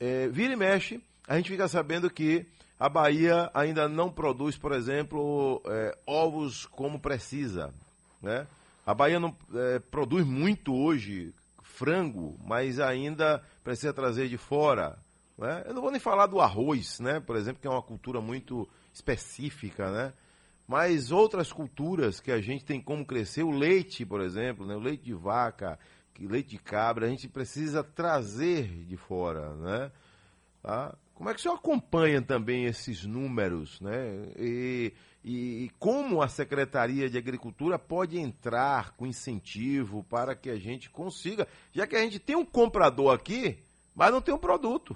é, 0.00 0.28
vira 0.28 0.52
e 0.52 0.56
mexe, 0.56 1.00
a 1.26 1.36
gente 1.36 1.50
fica 1.50 1.66
sabendo 1.68 2.08
que 2.08 2.46
a 2.78 2.88
Bahia 2.88 3.50
ainda 3.54 3.88
não 3.88 4.10
produz, 4.10 4.56
por 4.56 4.72
exemplo, 4.72 5.62
é, 5.66 5.96
ovos 6.06 6.66
como 6.66 7.00
precisa. 7.00 7.72
Né? 8.22 8.46
A 8.84 8.94
Bahia 8.94 9.18
não 9.18 9.34
é, 9.54 9.78
produz 9.78 10.26
muito 10.26 10.74
hoje 10.74 11.34
frango, 11.62 12.38
mas 12.44 12.78
ainda 12.78 13.42
precisa 13.64 13.92
trazer 13.92 14.28
de 14.28 14.36
fora. 14.36 14.98
Né? 15.38 15.64
Eu 15.66 15.74
não 15.74 15.82
vou 15.82 15.90
nem 15.90 16.00
falar 16.00 16.26
do 16.26 16.40
arroz, 16.40 17.00
né? 17.00 17.18
por 17.18 17.36
exemplo, 17.36 17.60
que 17.60 17.66
é 17.66 17.70
uma 17.70 17.82
cultura 17.82 18.20
muito 18.20 18.68
específica, 18.92 19.90
né? 19.90 20.12
mas 20.68 21.10
outras 21.10 21.52
culturas 21.52 22.20
que 22.20 22.30
a 22.30 22.40
gente 22.40 22.64
tem 22.64 22.80
como 22.80 23.06
crescer, 23.06 23.42
o 23.42 23.50
leite, 23.50 24.04
por 24.04 24.20
exemplo, 24.20 24.66
né? 24.66 24.74
o 24.74 24.80
leite 24.80 25.04
de 25.04 25.14
vaca, 25.14 25.78
leite 26.18 26.50
de 26.50 26.58
cabra, 26.58 27.06
a 27.06 27.10
gente 27.10 27.28
precisa 27.28 27.82
trazer 27.82 28.68
de 28.84 28.96
fora. 28.96 29.54
Né? 29.54 29.92
Tá? 30.62 30.94
Como 31.16 31.30
é 31.30 31.32
que 31.32 31.40
o 31.40 31.42
senhor 31.42 31.54
acompanha 31.54 32.20
também 32.20 32.66
esses 32.66 33.06
números, 33.06 33.80
né? 33.80 34.30
E, 34.38 34.92
e, 35.24 35.70
como 35.78 36.20
a 36.20 36.28
Secretaria 36.28 37.08
de 37.08 37.16
Agricultura 37.16 37.78
pode 37.78 38.18
entrar 38.18 38.94
com 38.96 39.06
incentivo 39.06 40.04
para 40.04 40.36
que 40.36 40.50
a 40.50 40.58
gente 40.58 40.90
consiga, 40.90 41.48
já 41.72 41.86
que 41.86 41.96
a 41.96 42.02
gente 42.02 42.18
tem 42.18 42.36
um 42.36 42.44
comprador 42.44 43.14
aqui, 43.14 43.58
mas 43.94 44.12
não 44.12 44.20
tem 44.20 44.34
um 44.34 44.38
produto. 44.38 44.94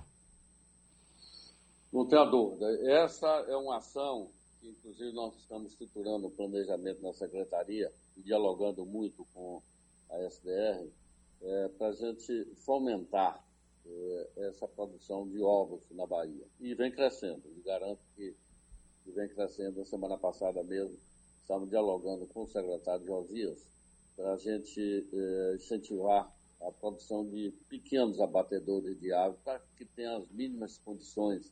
Não 1.91 2.07
dúvida. 2.07 2.67
Essa 3.03 3.27
é 3.49 3.57
uma 3.57 3.79
ação 3.79 4.31
que, 4.61 4.69
inclusive, 4.69 5.13
nós 5.13 5.35
estamos 5.37 5.73
estruturando 5.73 6.27
o 6.27 6.31
planejamento 6.31 7.03
na 7.03 7.15
Secretaria 7.15 7.91
e 8.15 8.23
dialogando 8.23 8.85
muito 8.85 9.27
com 9.33 9.63
a 10.11 10.19
SDR 10.27 10.87
é, 11.41 11.69
para 11.79 11.89
a 11.89 11.93
gente 11.93 12.45
fomentar 12.57 13.43
essa 14.37 14.67
produção 14.69 15.29
de 15.29 15.41
ovos 15.43 15.83
na 15.91 16.07
Bahia. 16.07 16.47
E 16.61 16.75
vem 16.75 16.91
crescendo, 16.91 17.43
garanto 17.65 18.01
que, 18.15 18.35
vem 19.07 19.29
crescendo. 19.29 19.79
Na 19.79 19.85
semana 19.85 20.17
passada 20.17 20.63
mesmo, 20.63 20.97
estamos 21.41 21.69
dialogando 21.69 22.27
com 22.29 22.43
o 22.43 22.49
secretário 22.49 23.07
Josias 23.07 23.65
para 24.17 24.35
a 24.35 24.37
gente 24.37 25.09
é, 25.13 25.55
incentivar 25.57 26.31
a 26.61 26.71
produção 26.73 27.27
de 27.27 27.53
pequenos 27.69 28.21
abatedores 28.21 28.99
de 29.01 29.13
aves 29.13 29.41
para 29.43 29.59
que 29.77 29.85
tenham 29.85 30.19
as 30.19 30.31
mínimas 30.31 30.79
condições 30.79 31.51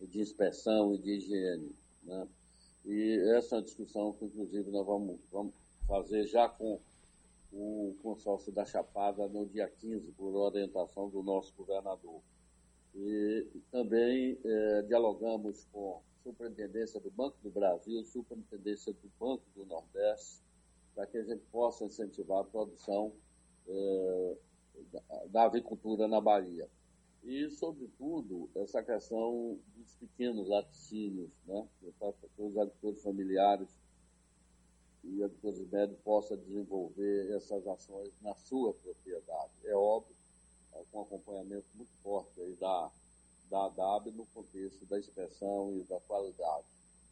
de 0.00 0.20
inspeção 0.20 0.94
e 0.94 0.98
de 0.98 1.10
higiene. 1.10 1.74
Né? 2.04 2.28
E 2.84 3.36
essa 3.36 3.56
é 3.56 3.58
uma 3.58 3.64
discussão 3.64 4.12
que, 4.12 4.24
inclusive, 4.24 4.70
nós 4.70 4.86
vamos, 4.86 5.18
vamos 5.32 5.54
fazer 5.86 6.26
já 6.26 6.48
com 6.48 6.80
o 7.54 7.94
consórcio 8.02 8.52
da 8.52 8.64
Chapada 8.64 9.28
no 9.28 9.46
dia 9.46 9.68
15, 9.68 10.12
por 10.12 10.34
orientação 10.34 11.08
do 11.08 11.22
nosso 11.22 11.54
governador. 11.54 12.20
E 12.94 13.46
também 13.70 14.38
é, 14.44 14.82
dialogamos 14.82 15.64
com 15.72 15.96
a 15.96 16.22
Superintendência 16.22 17.00
do 17.00 17.10
Banco 17.10 17.36
do 17.42 17.50
Brasil, 17.50 18.04
Superintendência 18.04 18.92
do 18.92 19.10
Banco 19.18 19.44
do 19.54 19.64
Nordeste, 19.66 20.42
para 20.94 21.06
que 21.06 21.18
a 21.18 21.24
gente 21.24 21.44
possa 21.52 21.84
incentivar 21.84 22.40
a 22.40 22.44
produção 22.44 23.12
é, 23.68 24.36
da, 25.30 25.48
da 25.48 26.08
na 26.08 26.20
Bahia. 26.20 26.68
E, 27.22 27.50
sobretudo, 27.50 28.50
essa 28.56 28.82
questão 28.82 29.58
dos 29.76 29.94
pequenos 29.94 30.48
laticínios, 30.48 31.30
né? 31.46 31.66
os 32.36 32.56
agricultores 32.58 33.02
familiares 33.02 33.68
e 35.06 35.22
a 35.22 35.30
Médio 35.70 35.96
possa 36.02 36.36
desenvolver 36.36 37.30
essas 37.36 37.66
ações 37.66 38.10
na 38.22 38.34
sua 38.34 38.72
propriedade. 38.72 39.52
É 39.64 39.74
óbvio, 39.74 40.14
é, 40.72 40.82
com 40.90 41.02
acompanhamento 41.02 41.66
muito 41.74 41.92
forte 42.02 42.40
aí 42.40 42.54
da, 42.54 42.90
da 43.50 43.68
DAB 43.68 44.10
no 44.12 44.26
contexto 44.26 44.84
da 44.86 44.98
inspeção 44.98 45.76
e 45.76 45.82
da 45.84 46.00
qualidade. 46.00 46.64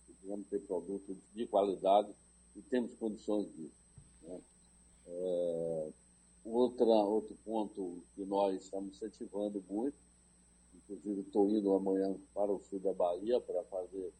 Precisamos 0.06 0.46
ter 0.48 0.60
produtos 0.60 1.16
de 1.34 1.46
qualidade 1.46 2.12
e 2.56 2.62
temos 2.62 2.94
condições 2.94 3.46
disso. 3.54 3.82
Né? 4.22 4.40
É, 5.06 5.90
outra, 6.44 6.84
outro 6.84 7.36
ponto 7.44 8.02
que 8.14 8.24
nós 8.24 8.62
estamos 8.62 8.96
incentivando 8.96 9.62
muito, 9.68 9.96
inclusive 10.74 11.20
estou 11.20 11.48
indo 11.50 11.72
amanhã 11.74 12.16
para 12.34 12.50
o 12.50 12.60
sul 12.60 12.80
da 12.80 12.92
Bahia 12.92 13.40
para 13.40 13.62
fazer 13.64 14.12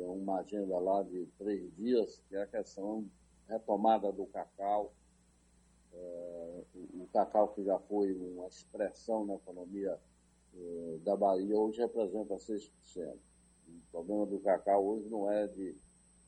é 0.00 0.06
uma 0.06 0.40
agenda 0.40 0.78
lá 0.78 1.02
de 1.02 1.26
três 1.38 1.74
dias, 1.76 2.22
que 2.28 2.36
é 2.36 2.42
a 2.42 2.46
questão 2.46 3.04
retomada 3.48 4.12
do 4.12 4.26
cacau. 4.26 4.92
É, 5.92 6.62
o, 6.74 7.06
cacau 7.12 7.48
que 7.48 7.62
já 7.64 7.78
foi 7.78 8.14
uma 8.14 8.46
expressão 8.46 9.26
na 9.26 9.34
economia 9.34 9.98
eh, 10.54 10.98
da 11.02 11.14
Bahia 11.16 11.58
hoje 11.58 11.80
representa 11.80 12.34
6%. 12.36 12.70
O 13.68 13.90
problema 13.90 14.26
do 14.26 14.40
cacau 14.40 14.86
hoje 14.86 15.08
não 15.08 15.30
é 15.30 15.46
de, 15.48 15.76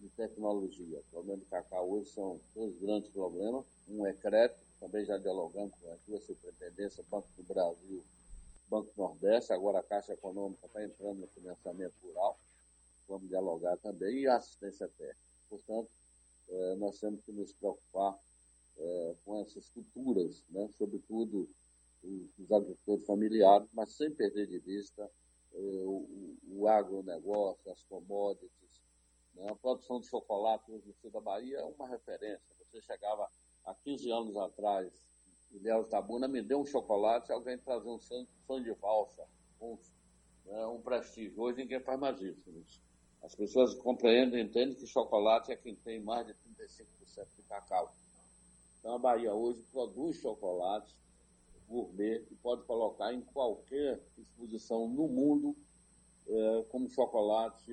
de 0.01 0.09
tecnologia. 0.11 0.99
O 0.99 1.05
problema 1.11 1.39
do 1.39 1.47
cacau 1.47 1.91
hoje 1.91 2.11
são 2.11 2.39
dois 2.55 2.77
grandes 2.79 3.11
problemas. 3.11 3.65
Um 3.89 4.07
é 4.07 4.13
crédito, 4.13 4.61
também 4.79 5.05
já 5.05 5.17
dialogando 5.17 5.73
com 5.81 5.91
as 5.91 6.01
duas 6.07 6.25
superintendências, 6.25 7.07
Banco 7.07 7.29
do 7.37 7.43
Brasil, 7.45 8.03
Banco 8.69 8.93
Nordeste, 8.97 9.53
agora 9.53 9.79
a 9.79 9.83
Caixa 9.83 10.13
Econômica 10.13 10.67
está 10.67 10.85
entrando 10.85 11.21
no 11.21 11.27
financiamento 11.29 11.95
rural, 12.03 12.39
vamos 13.09 13.29
dialogar 13.29 13.77
também, 13.79 14.21
e 14.21 14.27
a 14.27 14.37
assistência 14.37 14.89
técnica. 14.89 15.21
Portanto, 15.49 15.91
eh, 16.49 16.75
nós 16.77 16.99
temos 16.99 17.23
que 17.23 17.33
nos 17.33 17.53
preocupar 17.53 18.19
eh, 18.77 19.15
com 19.25 19.41
essas 19.41 19.69
culturas, 19.71 20.45
né? 20.51 20.69
sobretudo 20.77 21.49
os 22.39 22.53
agricultores 22.53 23.07
familiares, 23.07 23.69
mas 23.73 23.93
sem 23.93 24.11
perder 24.11 24.47
de 24.47 24.59
vista 24.59 25.11
eh, 25.55 25.85
o, 25.85 26.37
o 26.51 26.69
agronegócio, 26.69 27.71
as 27.71 27.83
commodities. 27.85 28.83
Né? 29.35 29.49
A 29.49 29.55
produção 29.55 30.01
de 30.01 30.07
chocolate 30.07 30.71
no 30.71 30.81
sul 30.95 31.11
da 31.11 31.21
Bahia 31.21 31.59
é 31.59 31.65
uma 31.65 31.89
referência. 31.89 32.55
Você 32.59 32.81
chegava 32.83 33.31
há 33.65 33.75
15 33.75 34.11
anos 34.11 34.37
atrás, 34.37 34.93
Ilhéus 35.51 35.89
Tabuna 35.89 36.27
me 36.27 36.43
deu 36.43 36.61
um 36.61 36.67
chocolate, 36.67 37.33
alguém 37.33 37.57
trazia 37.59 37.91
um 37.91 37.99
sonho 37.99 38.27
de 38.65 38.73
valsa, 38.73 39.25
um, 39.61 39.79
né, 40.45 40.67
um 40.67 40.81
prestígio. 40.81 41.41
Hoje 41.41 41.59
ninguém 41.59 41.81
faz 41.81 41.99
mais 41.99 42.21
isso. 42.21 42.51
Né? 42.51 42.63
As 43.25 43.35
pessoas 43.35 43.75
compreendem, 43.75 44.45
entendem 44.45 44.75
que 44.75 44.87
chocolate 44.87 45.51
é 45.51 45.57
quem 45.57 45.75
tem 45.75 45.99
mais 45.99 46.27
de 46.27 46.35
35% 46.35 47.27
de 47.37 47.43
cacau. 47.49 47.91
Então 48.79 48.95
a 48.95 48.99
Bahia 48.99 49.33
hoje 49.33 49.65
produz 49.73 50.19
chocolate 50.19 50.95
gourmet 51.67 52.23
e 52.31 52.35
pode 52.37 52.65
colocar 52.65 53.15
em 53.15 53.23
qualquer 53.23 53.99
exposição 54.19 54.87
no 54.87 55.09
mundo 55.09 55.57
é, 56.29 56.65
como 56.69 56.91
chocolate 56.91 57.73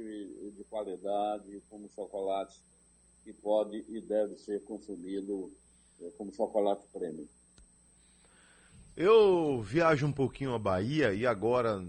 de 0.56 0.64
qualidade, 0.70 1.62
como 1.70 1.90
chocolate 1.90 2.58
que 3.26 3.34
pode 3.34 3.84
e 3.90 4.00
deve 4.00 4.38
ser 4.38 4.64
consumido 4.64 5.52
é, 6.00 6.10
como 6.12 6.34
chocolate 6.34 6.88
premium. 6.94 7.28
Eu 8.96 9.62
viajo 9.62 10.06
um 10.06 10.14
pouquinho 10.14 10.54
a 10.54 10.60
Bahia 10.60 11.14
e 11.14 11.26
agora, 11.26 11.82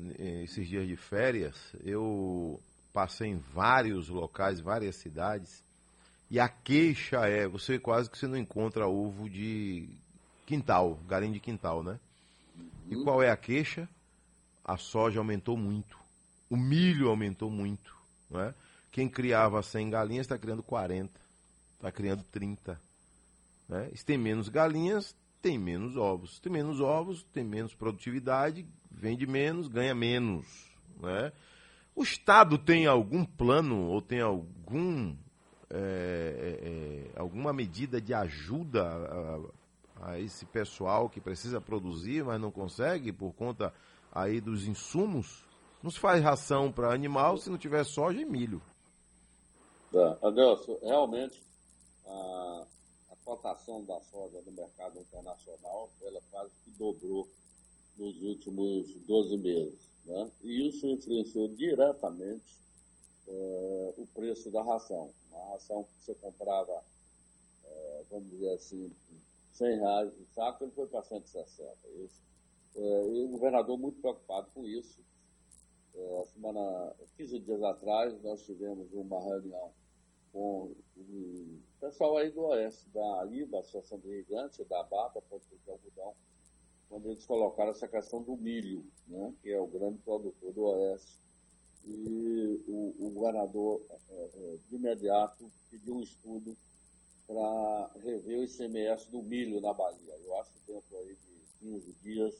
esses 0.43 0.67
dias 0.67 0.87
de 0.87 0.97
férias, 0.97 1.57
eu 1.85 2.61
passei 2.93 3.31
em 3.31 3.39
vários 3.39 4.09
locais, 4.09 4.61
várias 4.61 4.97
cidades, 4.97 5.65
e 6.31 6.41
a 6.41 6.49
queixa 6.49 7.27
é, 7.27 7.47
você 7.47 7.79
quase 7.79 8.11
que 8.11 8.19
você 8.19 8.27
não 8.27 8.37
encontra 8.37 8.87
ovo 8.87 9.29
de 9.29 9.89
quintal, 10.47 10.99
galinha 11.07 11.33
de 11.33 11.41
quintal, 11.41 11.83
né? 11.83 11.99
E 12.91 12.97
qual 13.03 13.23
é 13.23 13.31
a 13.31 13.37
queixa? 13.37 13.89
A 14.65 14.77
soja 14.77 15.19
aumentou 15.19 15.57
muito. 15.57 15.99
O 16.49 16.57
milho 16.57 17.09
aumentou 17.09 17.51
muito. 17.51 17.97
Né? 18.31 18.55
Quem 18.91 19.09
criava 19.09 19.63
100 19.63 19.91
galinhas 19.91 20.25
está 20.25 20.39
criando 20.39 20.63
40. 20.63 21.11
Está 21.77 21.91
criando 21.91 22.23
30. 22.25 22.81
Né? 23.69 23.91
Se 23.95 24.05
tem 24.05 24.19
menos 24.19 24.49
galinhas, 24.49 25.17
tem 25.41 25.59
menos 25.59 25.97
ovos. 25.97 26.39
Tem 26.41 26.53
menos 26.53 26.81
ovos, 26.81 27.25
tem 27.33 27.45
menos 27.45 27.75
produtividade, 27.75 28.67
vende 28.91 29.27
menos, 29.27 29.69
ganha 29.69 29.95
menos. 29.95 30.47
Né? 31.01 31.33
O 31.95 32.03
Estado 32.03 32.57
tem 32.59 32.87
algum 32.87 33.25
plano 33.25 33.89
ou 33.89 34.01
tem 34.01 34.21
algum, 34.21 35.15
é, 35.69 37.11
é, 37.15 37.19
alguma 37.19 37.53
medida 37.53 38.01
de 38.01 38.15
ajuda 38.15 38.83
a, 40.01 40.11
a 40.11 40.19
esse 40.19 40.47
pessoal 40.47 41.11
que 41.11 41.21
precisa 41.21 41.61
produzir, 41.61 42.25
mas 42.25 42.41
não 42.41 42.51
consegue 42.51 43.13
por 43.13 43.33
conta 43.35 43.73
aí 44.11 44.41
dos 44.41 44.67
insumos. 44.67 45.45
Não 45.83 45.91
se 45.91 45.99
faz 45.99 46.23
ração 46.23 46.73
para 46.73 46.95
animal 46.95 47.37
se 47.37 47.51
não 47.51 47.59
tiver 47.59 47.85
soja 47.85 48.21
e 48.21 48.25
milho. 48.25 48.63
É, 49.93 50.27
Adelson, 50.27 50.79
realmente 50.83 51.43
a, 52.07 52.67
a 53.11 53.17
cotação 53.25 53.85
da 53.85 54.01
soja 54.01 54.41
no 54.47 54.53
mercado 54.53 54.99
internacional 54.99 55.91
ela 56.03 56.21
quase 56.31 56.53
que 56.65 56.71
dobrou 56.71 57.29
nos 57.99 58.23
últimos 58.23 58.95
12 59.07 59.37
meses. 59.37 59.92
Né? 60.05 60.31
E 60.43 60.69
isso 60.69 60.87
influenciou 60.87 61.49
diretamente 61.49 62.59
é, 63.29 63.95
o 63.97 64.07
preço 64.07 64.51
da 64.51 64.63
ração. 64.63 65.13
A 65.33 65.53
ração 65.53 65.85
que 65.85 66.05
você 66.05 66.15
comprava, 66.15 66.83
é, 67.65 68.05
vamos 68.11 68.31
dizer 68.31 68.55
assim, 68.55 68.93
100 69.53 69.79
reais 69.79 70.13
o 70.15 70.27
saco, 70.35 70.65
ele 70.65 70.73
foi 70.73 70.87
para 70.87 71.03
160. 71.03 71.89
Isso. 72.05 72.21
É, 72.75 73.09
e 73.09 73.25
o 73.25 73.29
governador 73.29 73.79
muito 73.79 74.01
preocupado 74.01 74.51
com 74.53 74.67
isso. 74.67 75.01
É, 75.95 76.25
semana, 76.33 76.95
15 77.17 77.39
dias 77.41 77.63
atrás, 77.63 78.21
nós 78.23 78.43
tivemos 78.45 78.93
uma 78.93 79.21
reunião 79.21 79.73
com 80.33 80.75
o 80.97 81.61
pessoal 81.79 82.17
aí 82.17 82.31
do 82.31 82.41
Oeste, 82.47 82.89
da 82.89 83.27
IBA, 83.31 83.61
Associação 83.61 83.99
de 83.99 84.09
Irrigantes, 84.09 84.67
da 84.67 84.83
BAPA, 84.83 85.21
Produtor 85.21 85.59
de 85.63 85.71
Algodão, 85.71 86.15
quando 86.93 87.09
eles 87.09 87.25
colocaram 87.25 87.71
essa 87.71 87.89
questão 87.89 88.23
do 88.23 88.37
milho, 88.37 88.85
né, 89.09 89.33
que 89.41 89.51
é 89.51 89.59
o 89.59 89.67
grande 89.67 89.97
produtor 90.01 90.53
do 90.53 90.65
Oeste. 90.65 91.19
E 91.87 92.63
o, 92.69 93.07
o 93.07 93.11
governador, 93.15 93.81
é, 94.11 94.31
é 94.35 94.57
de 94.69 94.77
imediato, 94.77 95.51
pediu 95.71 95.97
um 95.97 96.03
estudo 96.03 96.55
para 97.27 97.91
rever 98.05 98.41
o 98.41 98.45
ICMS 98.45 99.11
do 99.11 99.23
milho 99.23 99.59
na 99.63 99.73
Bahia. 99.73 100.15
Eu 100.23 100.39
acho 100.39 100.51
que 100.53 100.71
dentro 100.71 100.99
aí 100.99 101.17
de 101.17 101.67
15 101.67 101.93
dias 102.03 102.35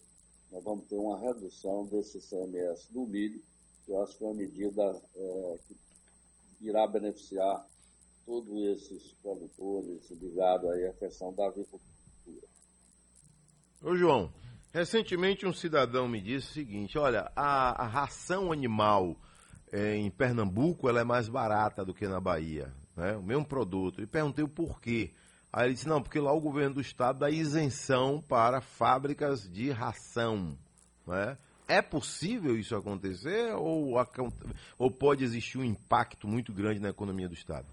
nós 0.51 0.63
vamos 0.63 0.85
ter 0.85 0.97
uma 0.97 1.19
redução 1.19 1.87
desse 1.87 2.19
ICMS 2.19 2.93
do 2.93 3.07
milho, 3.07 3.43
que 3.87 3.91
eu 3.91 4.03
acho 4.03 4.19
que 4.19 4.23
é 4.23 4.27
uma 4.27 4.35
medida 4.35 5.03
é, 5.17 5.59
que 5.67 5.77
irá 6.61 6.87
beneficiar 6.87 7.67
todos 8.27 8.53
esses 8.65 9.13
produtores 9.23 10.11
ligados 10.11 10.71
à 10.71 10.93
questão 10.93 11.33
da 11.33 11.47
agricultura. 11.47 11.92
Ô 13.85 13.97
João, 13.97 14.33
recentemente 14.73 15.45
um 15.45 15.53
cidadão 15.53 16.07
me 16.07 16.21
disse 16.21 16.51
o 16.51 16.53
seguinte, 16.53 16.97
olha, 16.97 17.33
a, 17.35 17.83
a 17.83 17.87
ração 17.87 18.53
animal 18.53 19.17
é, 19.73 19.97
em 19.97 20.09
Pernambuco 20.09 20.89
ela 20.89 21.01
é 21.01 21.05
mais 21.05 21.29
barata 21.29 21.85
do 21.85 21.93
que 21.93 22.07
na 22.07 22.21
Bahia 22.21 22.73
né, 22.97 23.17
o 23.17 23.23
mesmo 23.25 23.45
produto, 23.45 24.01
e 24.01 24.07
perguntei 24.07 24.45
o 24.45 24.49
porquê. 24.49 25.13
Aí 25.53 25.67
ele 25.67 25.75
disse, 25.75 25.89
não, 25.89 26.01
porque 26.01 26.21
lá 26.21 26.33
o 26.33 26.41
governo 26.41 26.77
do 26.77 26.81
estado 26.81 27.19
dá 27.19 27.31
isenção 27.31 28.23
para 28.23 28.61
fábricas 28.61 29.51
de 29.51 29.71
ração. 29.73 30.57
Né? 31.05 31.37
É 31.67 31.83
possível 31.83 32.57
isso 32.57 32.77
acontecer 32.77 33.53
ou, 33.57 33.95
ou 34.79 34.91
pode 34.93 35.25
existir 35.25 35.59
um 35.59 35.65
impacto 35.65 36.29
muito 36.29 36.53
grande 36.53 36.79
na 36.79 36.91
economia 36.91 37.29
do 37.29 37.35
estado? 37.35 37.67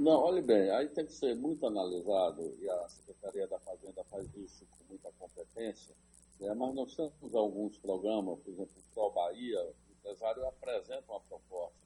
Não, 0.00 0.18
olhe 0.22 0.40
bem, 0.40 0.70
aí 0.70 0.88
tem 0.88 1.04
que 1.04 1.12
ser 1.12 1.36
muito 1.36 1.66
analisado, 1.66 2.56
e 2.58 2.70
a 2.70 2.88
Secretaria 2.88 3.46
da 3.46 3.58
Fazenda 3.58 4.02
faz 4.04 4.34
isso 4.34 4.64
com 4.64 4.84
muita 4.88 5.12
competência, 5.18 5.94
né? 6.40 6.54
mas 6.54 6.74
nós 6.74 6.96
temos 6.96 7.34
alguns 7.34 7.76
programas, 7.76 8.40
por 8.40 8.50
exemplo, 8.50 8.72
o 8.78 8.94
Pro 8.94 9.10
Bahia, 9.10 9.62
o 9.62 9.92
empresário 9.92 10.46
apresenta 10.46 11.04
uma 11.06 11.20
proposta 11.20 11.76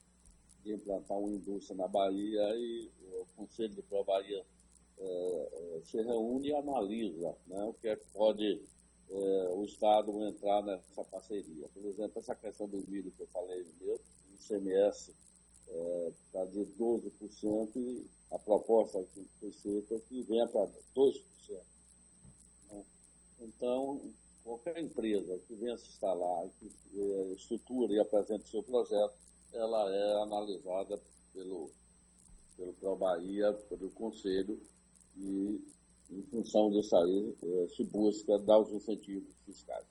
de 0.62 0.74
implantar 0.74 1.18
uma 1.18 1.33
indústria 1.33 1.77
na 1.77 1.88
Bahia 1.88 2.57
e 2.57 2.88
o 3.14 3.27
Conselho 3.35 3.74
de 3.74 3.83
Pro 3.83 4.05
Bahia 4.05 4.46
é, 4.96 5.48
é, 5.53 5.81
se 5.83 6.00
reúne 6.00 6.50
e 6.50 6.55
analisa 6.55 7.37
né, 7.48 7.64
o 7.64 7.74
que 7.74 7.88
é 7.88 7.96
que 7.96 8.07
pode 8.12 8.62
é, 9.11 9.48
o 9.50 9.64
Estado 9.64 10.24
entrar 10.24 10.62
nessa 10.62 11.03
parceria. 11.03 11.66
Por 11.74 11.85
exemplo, 11.87 12.20
essa 12.20 12.37
questão 12.37 12.68
do 12.68 12.77
milho 12.88 13.11
que 13.11 13.22
eu 13.24 13.27
falei 13.27 13.66
mesmo, 13.81 13.98
o 14.31 14.35
ICMS 14.37 15.12
está 15.68 16.40
é, 16.40 16.46
de 16.46 16.66
12% 16.79 17.77
e 17.77 18.07
a 18.31 18.38
proposta 18.38 19.03
que 19.14 19.27
foi 19.40 19.53
feita 19.53 19.94
é 19.94 19.98
que 20.00 20.22
venha 20.22 20.46
para 20.48 20.68
2%. 20.94 21.22
Né? 22.70 22.85
Então, 23.40 24.00
qualquer 24.42 24.79
empresa 24.79 25.38
que 25.46 25.55
venha 25.55 25.77
se 25.77 25.88
instalar, 25.88 26.48
que 26.59 26.70
é, 26.96 27.33
estrutura 27.35 27.92
e 27.92 28.00
apresente 28.00 28.48
seu 28.48 28.62
projeto, 28.62 29.14
ela 29.53 29.94
é 29.94 30.22
analisada 30.22 31.00
pelo, 31.33 31.70
pelo 32.57 32.72
Pro 32.74 32.96
Bahia, 32.96 33.53
pelo 33.68 33.90
Conselho, 33.90 34.61
e 35.16 35.61
em 36.11 36.22
função 36.24 36.70
disso 36.70 36.96
aí 36.96 37.35
eh, 37.42 37.68
se 37.68 37.85
busca 37.85 38.38
dar 38.38 38.59
os 38.59 38.70
incentivos 38.72 39.29
fiscais. 39.44 39.87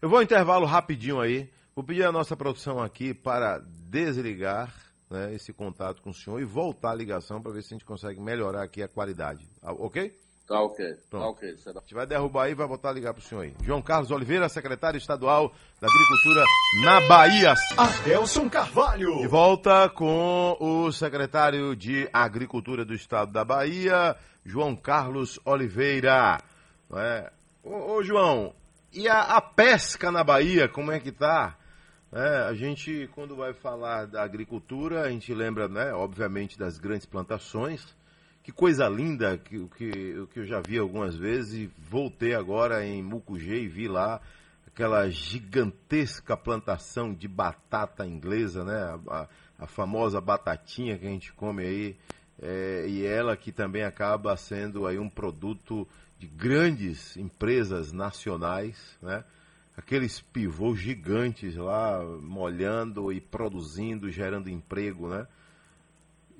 Eu 0.00 0.08
vou 0.08 0.22
intervalo 0.22 0.66
rapidinho 0.66 1.20
aí. 1.20 1.48
Vou 1.74 1.82
pedir 1.82 2.04
a 2.04 2.12
nossa 2.12 2.36
produção 2.36 2.82
aqui 2.82 3.14
para 3.14 3.58
desligar 3.88 4.74
né, 5.10 5.34
esse 5.34 5.54
contato 5.54 6.02
com 6.02 6.10
o 6.10 6.14
senhor 6.14 6.38
e 6.38 6.44
voltar 6.44 6.90
a 6.90 6.94
ligação 6.94 7.40
para 7.40 7.50
ver 7.50 7.62
se 7.62 7.72
a 7.72 7.76
gente 7.76 7.84
consegue 7.86 8.20
melhorar 8.20 8.62
aqui 8.62 8.82
a 8.82 8.88
qualidade. 8.88 9.48
Ah, 9.62 9.72
ok? 9.72 10.14
Tá 10.46 10.60
ok, 10.60 10.84
Pronto. 11.08 11.22
tá 11.22 11.30
ok. 11.30 11.56
Será. 11.56 11.78
A 11.78 11.80
gente 11.80 11.94
vai 11.94 12.06
derrubar 12.06 12.44
aí 12.44 12.52
e 12.52 12.54
vai 12.54 12.66
voltar 12.66 12.90
a 12.90 12.92
ligar 12.92 13.14
para 13.14 13.20
o 13.20 13.24
senhor 13.24 13.40
aí. 13.40 13.54
João 13.62 13.80
Carlos 13.80 14.10
Oliveira, 14.10 14.50
secretário 14.50 14.98
estadual 14.98 15.50
da 15.80 15.88
Agricultura 15.88 16.44
na 16.84 17.08
Bahia. 17.08 17.54
Adelson 17.78 18.50
Carvalho. 18.50 19.16
De 19.16 19.26
volta 19.28 19.88
com 19.88 20.54
o 20.60 20.92
secretário 20.92 21.74
de 21.74 22.06
Agricultura 22.12 22.84
do 22.84 22.92
estado 22.92 23.32
da 23.32 23.46
Bahia, 23.46 24.14
João 24.44 24.76
Carlos 24.76 25.40
Oliveira. 25.42 26.38
É? 26.94 27.32
Ô, 27.62 27.94
ô 27.94 28.02
João, 28.02 28.54
e 28.92 29.08
a, 29.08 29.22
a, 29.22 29.40
pesca 29.40 30.12
na 30.12 30.22
Bahia, 30.22 30.68
como 30.68 30.92
é 30.92 31.00
que 31.00 31.10
tá? 31.10 31.56
É, 32.14 32.42
a 32.42 32.52
gente, 32.52 33.08
quando 33.14 33.34
vai 33.34 33.54
falar 33.54 34.04
da 34.06 34.22
agricultura, 34.22 35.00
a 35.00 35.08
gente 35.08 35.32
lembra, 35.32 35.66
né, 35.66 35.94
obviamente, 35.94 36.58
das 36.58 36.78
grandes 36.78 37.06
plantações. 37.06 37.96
Que 38.42 38.52
coisa 38.52 38.86
linda 38.86 39.38
que, 39.38 39.66
que, 39.78 40.26
que 40.26 40.40
eu 40.40 40.44
já 40.44 40.60
vi 40.60 40.76
algumas 40.76 41.16
vezes 41.16 41.54
e 41.54 41.70
voltei 41.78 42.34
agora 42.34 42.84
em 42.84 43.02
Mucugê 43.02 43.62
e 43.62 43.68
vi 43.68 43.88
lá 43.88 44.20
aquela 44.66 45.08
gigantesca 45.08 46.36
plantação 46.36 47.14
de 47.14 47.26
batata 47.26 48.06
inglesa, 48.06 48.62
né? 48.62 49.00
A, 49.08 49.28
a 49.60 49.66
famosa 49.66 50.20
batatinha 50.20 50.98
que 50.98 51.06
a 51.06 51.10
gente 51.10 51.32
come 51.32 51.62
aí, 51.64 51.96
é, 52.42 52.84
e 52.88 53.06
ela 53.06 53.38
que 53.38 53.52
também 53.52 53.84
acaba 53.84 54.36
sendo 54.36 54.86
aí 54.86 54.98
um 54.98 55.08
produto 55.08 55.88
de 56.18 56.26
grandes 56.26 57.16
empresas 57.16 57.90
nacionais, 57.90 58.98
né? 59.00 59.24
Aqueles 59.76 60.20
pivôs 60.20 60.78
gigantes 60.78 61.56
lá 61.56 62.02
molhando 62.20 63.12
e 63.12 63.20
produzindo, 63.20 64.10
gerando 64.10 64.50
emprego, 64.50 65.08
né? 65.08 65.26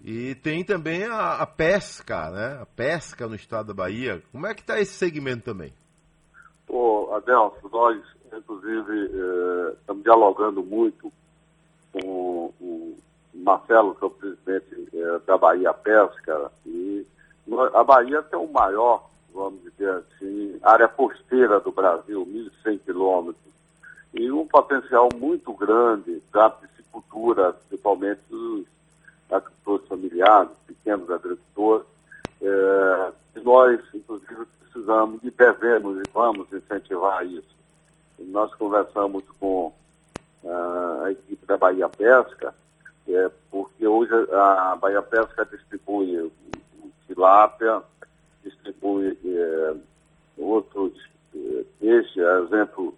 E 0.05 0.35
tem 0.37 0.65
também 0.65 1.05
a, 1.05 1.37
a 1.37 1.47
pesca, 1.47 2.31
né? 2.31 2.59
A 2.61 2.67
pesca 2.67 3.27
no 3.27 3.35
estado 3.35 3.69
da 3.69 3.75
Bahia. 3.75 4.23
Como 4.33 4.47
é 4.47 4.55
que 4.55 4.61
está 4.61 4.81
esse 4.81 4.93
segmento 4.93 5.45
também? 5.45 5.73
Ô, 6.69 7.15
Adelso, 7.15 7.69
nós 7.71 8.03
inclusive, 8.37 9.11
eh, 9.13 9.73
estamos 9.81 10.03
dialogando 10.03 10.63
muito 10.63 11.13
com 11.93 12.53
o 12.61 12.97
Marcelo, 13.35 13.95
que 13.95 14.05
é 14.05 14.07
o 14.07 14.11
presidente 14.11 14.89
eh, 14.95 15.21
da 15.27 15.37
Bahia 15.37 15.73
Pesca, 15.75 16.51
e 16.67 17.07
a 17.75 17.85
Bahia 17.85 18.23
tem 18.23 18.39
o 18.39 18.51
maior, 18.51 19.11
vamos 19.33 19.63
dizer 19.63 19.91
assim, 19.91 20.59
área 20.63 20.89
costeira 20.89 21.61
do 21.61 21.73
Brasil, 21.73 22.27
1.100 22.27 22.81
quilômetros, 22.81 23.53
e 24.15 24.31
um 24.31 24.47
potencial 24.47 25.09
muito 25.15 25.53
grande 25.55 26.23
da 26.33 26.51
piscicultura, 26.51 27.53
principalmente 27.53 28.21
dos 28.29 28.67
agricultores 29.31 29.89
familiares, 29.89 30.51
pequenos 30.67 31.11
agricultores, 31.11 31.87
é, 32.43 33.13
nós, 33.43 33.81
inclusive, 33.95 34.47
precisamos 34.61 35.21
e 35.23 35.31
devemos 35.31 35.99
e 35.99 36.03
vamos 36.13 36.53
incentivar 36.53 37.25
isso. 37.27 37.53
Nós 38.19 38.55
conversamos 38.55 39.25
com 39.41 39.73
uh, 40.45 41.03
a 41.05 41.13
equipe 41.13 41.45
da 41.47 41.57
Bahia 41.57 41.89
Pesca, 41.89 42.55
é, 43.09 43.31
porque 43.51 43.87
hoje 43.87 44.13
a 44.33 44.77
Bahia 44.77 45.03
Pesca 45.03 45.45
distribui 45.45 46.31
tilápia, 47.07 47.83
distribui 48.45 49.19
é, 49.25 49.75
outros 50.39 50.93
é, 51.35 51.65
peixes, 51.79 52.17
exemplo 52.17 52.95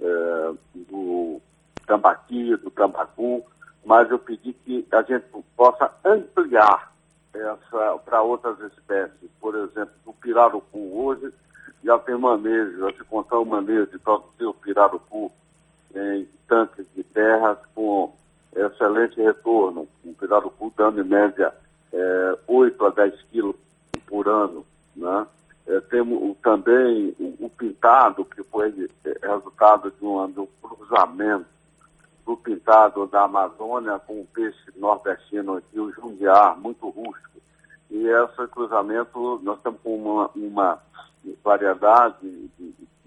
é, 0.00 0.52
do 0.74 1.40
tambaqui, 1.86 2.56
do 2.56 2.70
tambacu, 2.70 3.44
mas 3.84 4.10
eu 4.10 4.18
pedi 4.18 4.52
que 4.52 4.86
a 4.92 5.02
gente 5.02 5.24
possa 5.56 5.90
ampliar 6.04 6.92
essa 7.34 7.98
para 8.04 8.22
outras 8.22 8.58
espécies. 8.60 9.30
Por 9.40 9.54
exemplo, 9.54 9.92
o 10.06 10.12
pirarucu 10.12 11.04
hoje 11.04 11.32
já 11.82 11.98
tem 11.98 12.16
manejo, 12.16 12.78
já 12.78 12.92
se 12.92 13.04
contar 13.04 13.38
o 13.38 13.44
manejo 13.44 13.86
de 13.86 13.98
produzir 13.98 14.46
o 14.46 14.54
pirarucu 14.54 15.32
em 15.94 16.28
tanques 16.46 16.86
de 16.94 17.02
terra 17.02 17.58
com 17.74 18.14
excelente 18.54 19.20
retorno. 19.20 19.88
O 20.04 20.14
pirarucu 20.14 20.72
dando 20.76 21.00
em 21.00 21.04
média 21.04 21.52
é, 21.92 22.38
8 22.46 22.86
a 22.86 22.90
10 22.90 23.22
quilos 23.30 23.56
por 24.06 24.28
ano. 24.28 24.64
Né? 24.96 25.26
É, 25.66 25.80
temos 25.80 26.36
também 26.42 27.14
o, 27.18 27.46
o, 27.46 27.50
pintado, 27.50 28.24
que 28.24 28.42
foi 28.44 28.88
é, 29.04 29.26
resultado 29.26 29.90
de 29.90 30.04
um, 30.04 30.30
de 30.30 30.40
um 30.40 30.48
cruzamento 30.62 31.46
do 32.24 32.36
pintado 32.36 33.06
da 33.06 33.22
Amazônia 33.22 33.98
com 34.00 34.20
o 34.20 34.26
peixe 34.26 34.58
nordestino 34.76 35.56
aqui, 35.56 35.78
o 35.78 35.92
jundiar, 35.92 36.58
muito 36.58 36.88
rústico. 36.88 37.40
E 37.90 38.06
esse 38.06 38.46
cruzamento, 38.48 39.40
nós 39.42 39.58
com 39.82 39.96
uma, 39.96 40.30
uma 40.34 40.78
variedade, 41.44 42.50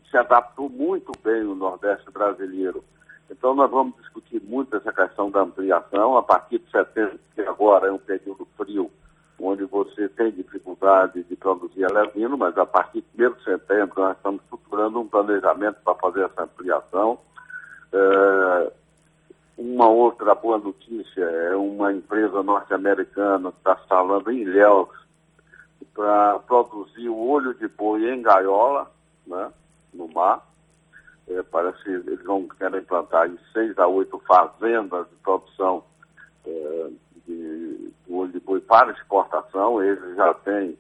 se 0.09 0.17
adaptou 0.17 0.69
muito 0.69 1.11
bem 1.23 1.43
no 1.43 1.55
Nordeste 1.55 2.09
brasileiro. 2.11 2.83
Então, 3.29 3.55
nós 3.55 3.69
vamos 3.71 3.95
discutir 3.97 4.41
muito 4.43 4.75
essa 4.75 4.93
questão 4.93 5.31
da 5.31 5.41
ampliação. 5.41 6.15
A 6.17 6.23
partir 6.23 6.59
de 6.59 6.69
setembro, 6.69 7.19
que 7.33 7.41
agora 7.41 7.87
é 7.87 7.91
um 7.91 7.97
período 7.97 8.47
frio, 8.55 8.91
onde 9.39 9.65
você 9.65 10.07
tem 10.09 10.31
dificuldade 10.31 11.23
de 11.23 11.35
produzir 11.35 11.85
alevino, 11.85 12.37
mas 12.37 12.57
a 12.57 12.65
partir 12.65 13.03
de 13.13 13.27
1 13.27 13.33
de 13.33 13.43
setembro 13.43 14.01
nós 14.01 14.15
estamos 14.17 14.41
estruturando 14.43 14.99
um 14.99 15.07
planejamento 15.07 15.77
para 15.83 15.95
fazer 15.95 16.23
essa 16.25 16.43
ampliação. 16.43 17.19
É, 17.91 18.71
uma 19.57 19.87
outra 19.87 20.35
boa 20.35 20.57
notícia 20.57 21.21
é 21.21 21.55
uma 21.55 21.93
empresa 21.93 22.43
norte-americana 22.43 23.51
que 23.51 23.57
está 23.57 23.77
instalando 23.81 24.31
em 24.31 24.41
Ilhéus 24.41 24.89
para 25.93 26.39
produzir 26.39 27.07
o 27.07 27.17
olho 27.17 27.53
de 27.53 27.67
boi 27.69 28.13
em 28.13 28.21
gaiola, 28.21 28.91
né, 29.25 29.51
no 29.93 30.07
mar. 30.09 30.45
É, 31.27 31.41
parece 31.43 31.81
que 31.83 31.89
eles 31.89 32.23
vão 32.23 32.47
querer 32.47 32.81
implantar 32.81 33.27
em 33.27 33.39
seis 33.51 33.77
a 33.79 33.87
oito 33.87 34.21
fazendas 34.27 35.07
de 35.09 35.15
produção 35.23 35.83
é, 36.45 36.89
de, 37.25 37.64
olho 38.25 38.31
de 38.31 38.39
boi 38.39 38.59
para 38.59 38.91
exportação. 38.91 39.81
Eles 39.81 40.15
já 40.15 40.33
têm 40.33 40.77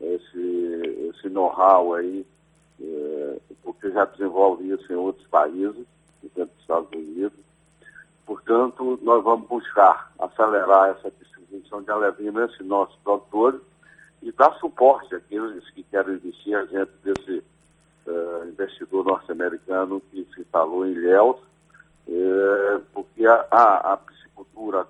esse, 0.00 1.10
esse 1.10 1.28
know-how 1.28 1.94
aí, 1.94 2.26
é, 2.80 3.38
porque 3.62 3.90
já 3.90 4.04
desenvolve 4.06 4.68
isso 4.72 4.92
em 4.92 4.96
outros 4.96 5.26
países, 5.28 5.86
dentro 6.22 6.46
dos 6.46 6.60
Estados 6.60 6.90
Unidos. 6.92 7.38
Portanto, 8.26 8.98
nós 9.02 9.22
vamos 9.22 9.48
buscar 9.48 10.12
acelerar 10.18 10.90
essa 10.90 11.10
distribuição 11.10 11.82
de 11.82 11.90
alevina 11.90 12.44
entre 12.44 12.64
nossos 12.64 12.96
produtores 13.02 13.60
e 14.22 14.30
dar 14.32 14.52
suporte 14.58 15.14
àqueles 15.14 15.68
que 15.70 15.82
querem 15.84 16.14
investir 16.14 16.68
gente 16.68 16.90
desse 17.02 17.42
uh, 18.06 18.48
investidor 18.48 19.04
norte-americano 19.04 20.00
que 20.10 20.26
se 20.34 20.42
instalou 20.42 20.86
em 20.86 20.92
Ilhéus, 20.92 21.36
uh, 22.06 22.80
porque 22.92 23.26
a, 23.26 23.46
a, 23.50 23.92
a 23.94 23.96
piscicultura, 23.96 24.82
a 24.82 24.84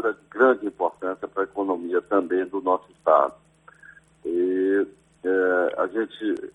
é 0.00 0.12
de 0.12 0.18
grande 0.30 0.66
importância 0.66 1.28
para 1.28 1.42
a 1.42 1.44
economia 1.44 2.00
também 2.02 2.44
do 2.46 2.60
nosso 2.60 2.90
estado. 2.92 3.34
E 4.24 4.86
uh, 5.24 5.80
a 5.80 5.86
gente 5.86 6.52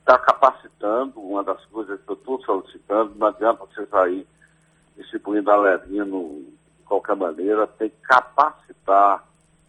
está 0.00 0.18
capacitando, 0.18 1.20
uma 1.20 1.42
das 1.42 1.64
coisas 1.66 2.00
que 2.00 2.10
eu 2.10 2.14
estou 2.14 2.40
solicitando, 2.42 3.14
não 3.16 3.28
adianta 3.28 3.64
você 3.64 3.86
sair 3.86 4.26
distribuindo 4.96 5.50
alevino 5.50 6.44
de 6.78 6.84
qualquer 6.84 7.16
maneira, 7.16 7.66
tem 7.66 7.88
que 7.88 7.96
capacitar 8.02 9.24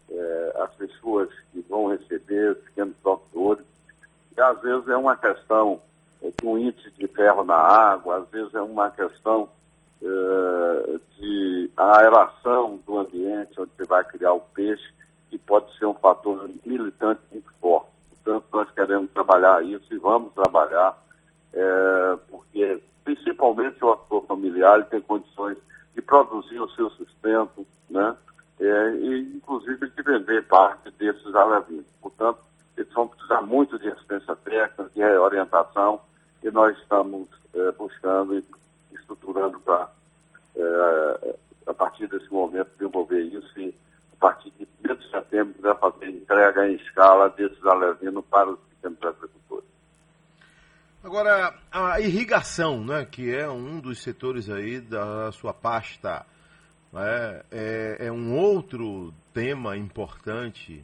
é, 0.10 0.53
as 0.62 0.73
pessoas 0.75 1.29
que 1.51 1.62
vão 1.69 1.88
receber, 1.88 2.51
os 2.51 2.58
pequenos 2.65 2.95
produtores. 3.01 3.65
E 4.36 4.41
às 4.41 4.62
vezes 4.62 4.88
é 4.89 4.97
uma 4.97 5.15
questão 5.15 5.81
é, 6.21 6.29
de 6.29 6.45
um 6.45 6.58
índice 6.58 6.91
de 6.91 7.08
ferro 7.08 7.43
na 7.43 7.55
água, 7.55 8.17
às 8.17 8.29
vezes 8.29 8.53
é 8.53 8.62
uma 8.62 8.91
questão 8.91 9.49
é, 10.01 10.99
de 11.17 11.71
aeração 11.75 12.79
do 12.86 12.99
ambiente 12.99 13.60
onde 13.60 13.71
você 13.75 13.86
vai 13.86 14.03
criar 14.03 14.34
o 14.34 14.39
peixe, 14.39 14.93
que 15.29 15.38
pode 15.38 15.75
ser 15.77 15.86
um 15.86 15.93
fator 15.95 16.49
militante 16.65 17.21
muito 17.31 17.51
forte. 17.60 17.89
Portanto, 18.10 18.45
nós 18.51 18.71
queremos 18.71 19.12
trabalhar 19.12 19.63
isso 19.63 19.93
e 19.93 19.97
vamos 19.97 20.34
trabalhar, 20.34 20.97
é, 21.53 22.17
porque 22.29 22.81
principalmente 23.03 23.84
o 23.84 23.91
ator 23.91 24.25
familiar 24.25 24.86
tem 24.86 25.01
condições 25.01 25.58
de 25.93 26.01
produzir 26.01 26.60
o 26.60 26.69
seu 26.71 26.89
sustento, 26.91 27.65
né? 27.89 28.15
é, 28.60 28.95
e 28.95 29.36
inclusive 29.36 29.89
de 29.89 30.01
vender 30.01 30.45
parte 30.47 30.91
desses 30.91 31.34
alevinos. 31.36 31.86
Portanto, 32.01 32.39
eles 32.77 32.91
vão 32.93 33.08
precisar 33.08 33.41
muito 33.41 33.77
de 33.79 33.88
assistência 33.89 34.36
técnica, 34.36 34.89
de 34.93 35.03
orientação, 35.03 36.01
e 36.43 36.51
nós 36.51 36.77
estamos 36.77 37.27
é, 37.53 37.71
buscando 37.71 38.43
estruturando 38.95 39.60
para, 39.60 39.89
é, 40.55 41.36
a 41.67 41.73
partir 41.73 42.08
desse 42.08 42.31
momento, 42.31 42.69
desenvolver 42.77 43.21
isso 43.21 43.60
e, 43.60 43.75
a 44.13 44.15
partir 44.19 44.51
de 44.51 44.67
1 44.89 44.95
de 44.95 45.10
setembro, 45.10 45.55
vai 45.62 45.75
fazer 45.75 46.10
entrega 46.10 46.67
em 46.67 46.75
escala 46.75 47.29
desses 47.29 47.63
alevinos 47.65 48.23
para 48.29 48.49
os 48.49 48.60
pequenos 48.60 49.01
agricultores. 49.03 49.65
Agora, 51.03 51.53
a 51.71 51.99
irrigação, 51.99 52.84
né, 52.84 53.05
que 53.05 53.34
é 53.34 53.47
um 53.47 53.79
dos 53.79 54.01
setores 54.01 54.49
aí 54.49 54.81
da 54.81 55.31
sua 55.31 55.53
pasta, 55.53 56.25
é, 56.95 57.45
é, 57.51 58.08
é 58.08 58.12
um 58.12 58.36
outro 58.36 59.13
tema 59.34 59.77
importante, 59.77 60.84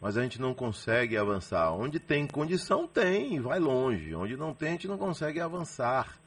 mas 0.00 0.16
a 0.16 0.22
gente 0.22 0.40
não 0.40 0.54
consegue 0.54 1.16
avançar. 1.16 1.72
Onde 1.72 2.00
tem 2.00 2.26
condição, 2.26 2.86
tem, 2.86 3.40
vai 3.40 3.58
longe. 3.58 4.14
Onde 4.14 4.36
não 4.36 4.54
tem, 4.54 4.68
a 4.68 4.72
gente 4.72 4.88
não 4.88 4.98
consegue 4.98 5.40
avançar. 5.40 6.18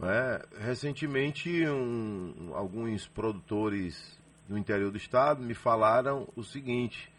É, 0.00 0.46
recentemente, 0.60 1.66
um, 1.66 2.52
alguns 2.54 3.06
produtores 3.08 4.18
do 4.48 4.56
interior 4.56 4.90
do 4.90 4.96
estado 4.96 5.42
me 5.42 5.54
falaram 5.54 6.28
o 6.36 6.44
seguinte: 6.44 7.10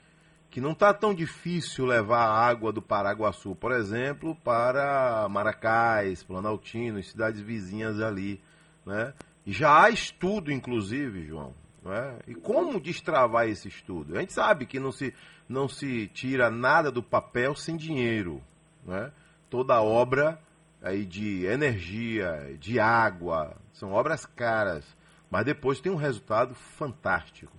que 0.50 0.62
não 0.62 0.72
está 0.72 0.94
tão 0.94 1.14
difícil 1.14 1.86
levar 1.86 2.26
a 2.26 2.48
água 2.48 2.72
do 2.72 2.82
Paraguaçu, 2.82 3.54
por 3.56 3.72
exemplo, 3.72 4.36
para 4.44 5.28
Maracás, 5.30 6.24
Planaltino, 6.24 7.04
cidades 7.04 7.42
vizinhas 7.42 8.00
ali, 8.00 8.42
né? 8.86 9.14
Já 9.46 9.84
há 9.84 9.90
estudo, 9.90 10.52
inclusive, 10.52 11.26
João, 11.26 11.54
né? 11.84 12.20
E 12.28 12.34
como 12.34 12.80
destravar 12.80 13.48
esse 13.48 13.68
estudo? 13.68 14.16
A 14.16 14.22
gente 14.22 14.34
sabe 14.34 14.66
que 14.66 14.80
não 14.80 14.92
se, 14.92 15.14
não 15.50 15.68
se 15.68 16.08
tira 16.08 16.50
nada 16.50 16.90
do 16.90 17.04
papel 17.04 17.56
sem 17.56 17.76
dinheiro, 17.76 18.42
né? 18.86 19.12
Toda 19.50 19.82
obra 19.82 20.40
aí 20.82 21.06
de 21.06 21.46
energia, 21.46 22.56
de 22.58 22.80
água, 22.80 23.56
são 23.74 23.94
obras 23.94 24.26
caras, 24.26 24.86
mas 25.30 25.46
depois 25.46 25.80
tem 25.80 25.92
um 25.92 25.98
resultado 25.98 26.56
fantástico. 26.56 27.56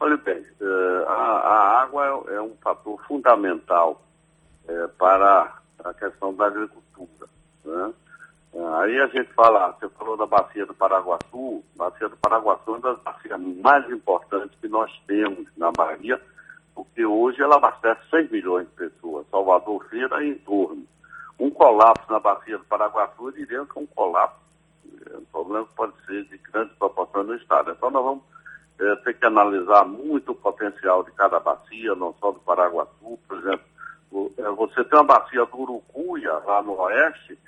Olha 0.00 0.16
bem, 0.16 0.44
eh, 0.60 1.04
a, 1.06 1.82
água 1.82 2.24
é, 2.28 2.40
um 2.40 2.56
fator 2.56 3.00
fundamental 3.06 4.02
é, 4.66 4.86
para 4.98 5.54
a 5.84 5.94
questão 5.94 6.34
da 6.34 6.46
agricultura. 6.46 7.28
Né? 7.64 7.94
Eh, 8.54 8.74
aí 8.80 9.00
a 9.00 9.06
gente 9.06 9.32
fala, 9.32 9.70
você 9.70 9.88
falou 9.90 10.16
da 10.16 10.26
bacia 10.26 10.66
do 10.66 10.74
Paraguaçu, 10.74 11.62
a 11.78 11.84
bacia 11.84 12.08
do 12.08 12.16
Paraguaçu 12.16 12.62
é 12.66 12.70
uma 12.70 12.80
das 12.80 12.98
bacias 13.00 13.40
mais 13.40 13.88
importantes 13.90 14.58
que 14.60 14.66
nós 14.66 14.90
temos 15.06 15.46
na 15.56 15.70
Bahia, 15.70 16.20
porque 16.74 17.06
hoje 17.06 17.40
ela 17.40 17.56
abastece 17.56 18.00
100 18.10 18.28
milhões 18.30 18.66
de 18.66 18.74
pessoas, 18.74 19.24
Salvador 19.30 19.84
Feira 19.88 20.24
e 20.24 20.30
em 20.30 20.38
torno. 20.38 20.84
Um 21.38 21.50
colapso 21.50 22.10
na 22.10 22.20
bacia 22.20 22.58
do 22.58 22.64
Paraguaçu, 22.64 23.28
eu 23.28 23.32
diria 23.32 23.64
que 23.66 23.78
é 23.78 23.82
um 23.82 23.86
colapso, 23.86 24.36
é 25.10 25.16
um 25.16 25.24
problema 25.24 25.66
que 25.66 25.74
pode 25.74 25.92
ser 26.06 26.24
de 26.24 26.38
grandes 26.38 26.76
proporções 26.76 27.26
no 27.26 27.34
Estado. 27.34 27.72
Então 27.72 27.90
nós 27.90 28.04
vamos 28.04 28.24
é, 28.80 28.96
ter 28.96 29.14
que 29.14 29.26
analisar 29.26 29.84
muito 29.84 30.32
o 30.32 30.36
potencial 30.36 31.02
de 31.02 31.10
cada 31.12 31.40
bacia, 31.40 31.94
não 31.94 32.14
só 32.20 32.30
do 32.30 32.40
Paraguaçu, 32.40 33.18
por 33.26 33.38
exemplo. 33.38 33.64
O, 34.10 34.32
é, 34.36 34.50
você 34.50 34.84
tem 34.84 34.98
uma 34.98 35.04
bacia 35.06 35.44
do 35.46 35.58
Urucuia, 35.58 36.32
lá 36.44 36.62
no 36.62 36.78
oeste, 36.80 37.38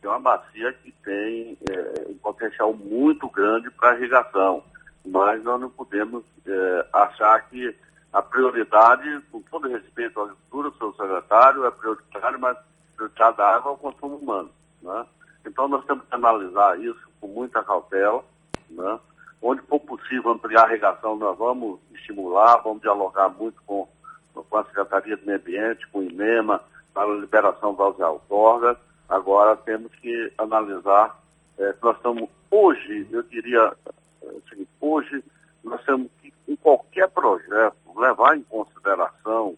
que 0.00 0.06
é 0.06 0.10
uma 0.10 0.20
bacia 0.20 0.72
que 0.72 0.92
tem 1.04 1.58
é, 1.70 2.08
um 2.08 2.18
potencial 2.18 2.72
muito 2.72 3.28
grande 3.28 3.70
para 3.70 3.96
irrigação. 3.96 4.62
Mas 5.04 5.42
nós 5.42 5.60
não 5.60 5.68
podemos 5.68 6.24
é, 6.46 6.86
achar 6.92 7.48
que 7.48 7.76
a 8.12 8.22
prioridade, 8.22 9.20
com 9.32 9.42
todo 9.42 9.68
respeito 9.68 10.20
à 10.20 10.22
agricultura, 10.22 10.70
seu 10.78 10.94
secretário, 10.94 11.66
é 11.66 11.70
prioritário, 11.70 12.38
mas 12.38 12.56
prioritário 12.94 13.36
da 13.36 13.56
água 13.56 13.72
é 13.72 13.74
o 13.74 13.78
consumo 13.78 14.16
humano. 14.16 14.50
Né? 14.82 15.06
Então 15.46 15.68
nós 15.68 15.84
temos 15.84 16.04
que 16.04 16.14
analisar 16.14 16.78
isso 16.80 17.00
com 17.20 17.28
muita 17.28 17.62
cautela, 17.62 18.24
né? 18.70 18.98
Onde 19.40 19.60
for 19.62 19.78
possível 19.80 20.30
ampliar 20.30 20.64
a 20.64 20.70
irrigação, 20.70 21.16
nós 21.16 21.36
vamos 21.36 21.78
estimular, 21.92 22.62
vamos 22.62 22.80
dialogar 22.80 23.28
muito 23.28 23.60
com, 23.66 23.86
com 24.32 24.56
a 24.56 24.64
Secretaria 24.64 25.16
do 25.18 25.26
Meio 25.26 25.38
Ambiente, 25.38 25.86
com 25.88 25.98
o 25.98 26.02
INEMA, 26.02 26.62
para 26.94 27.10
a 27.10 27.16
liberação 27.16 27.74
das 27.74 27.98
outorgas. 27.98 28.78
Agora 29.06 29.54
temos 29.56 29.92
que 29.96 30.32
analisar, 30.38 31.20
é, 31.58 31.74
nós 31.82 31.96
estamos, 31.96 32.28
hoje, 32.50 33.06
eu 33.10 33.22
diria, 33.24 33.74
assim, 34.22 34.66
hoje 34.80 35.22
nós 35.62 35.82
temos 35.84 36.10
que, 36.22 36.32
em 36.48 36.56
qualquer 36.56 37.10
projeto, 37.10 37.76
levar 37.96 38.38
em 38.38 38.42
consideração 38.42 39.56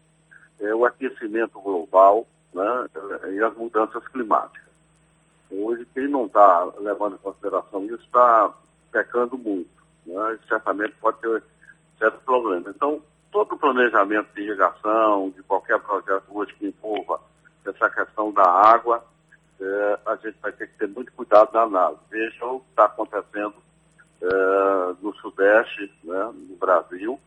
é, 0.61 0.75
o 0.75 0.85
aquecimento 0.85 1.61
global 1.61 2.27
né, 2.57 2.89
e 3.33 3.43
as 3.43 3.55
mudanças 3.55 4.07
climáticas. 4.09 4.67
Hoje, 5.51 5.87
quem 5.95 6.09
não 6.09 6.27
está 6.27 6.65
levando 6.81 7.15
em 7.15 7.19
consideração 7.19 7.85
isso 7.85 8.03
está 8.03 8.53
pecando 8.91 9.39
muito 9.39 9.77
né, 10.07 10.39
certamente 10.49 10.95
pode 11.01 11.19
ter 11.19 11.43
certos 11.99 12.23
problemas. 12.23 12.75
Então, 12.75 13.03
todo 13.31 13.59
planejamento 13.59 14.29
de 14.35 14.43
irrigação, 14.43 15.31
de 15.31 15.43
qualquer 15.43 15.79
projeto 15.81 16.25
hoje 16.31 16.55
que 16.55 16.67
envolva 16.67 17.21
essa 17.67 17.91
questão 17.91 18.33
da 18.33 18.45
água, 18.45 19.05
é, 19.61 19.99
a 20.07 20.17
gente 20.17 20.37
vai 20.41 20.53
ter 20.53 20.69
que 20.69 20.79
ter 20.79 20.89
muito 20.89 21.13
cuidado 21.13 21.53
na 21.53 21.63
análise. 21.63 22.01
Veja 22.11 22.47
o 22.47 22.61
que 22.61 22.71
está 22.71 22.85
acontecendo 22.85 23.55
é, 24.23 24.95
no 25.03 25.15
Sudeste, 25.17 25.93
né, 26.05 26.31
no 26.33 26.57
Brasil, 26.57 27.19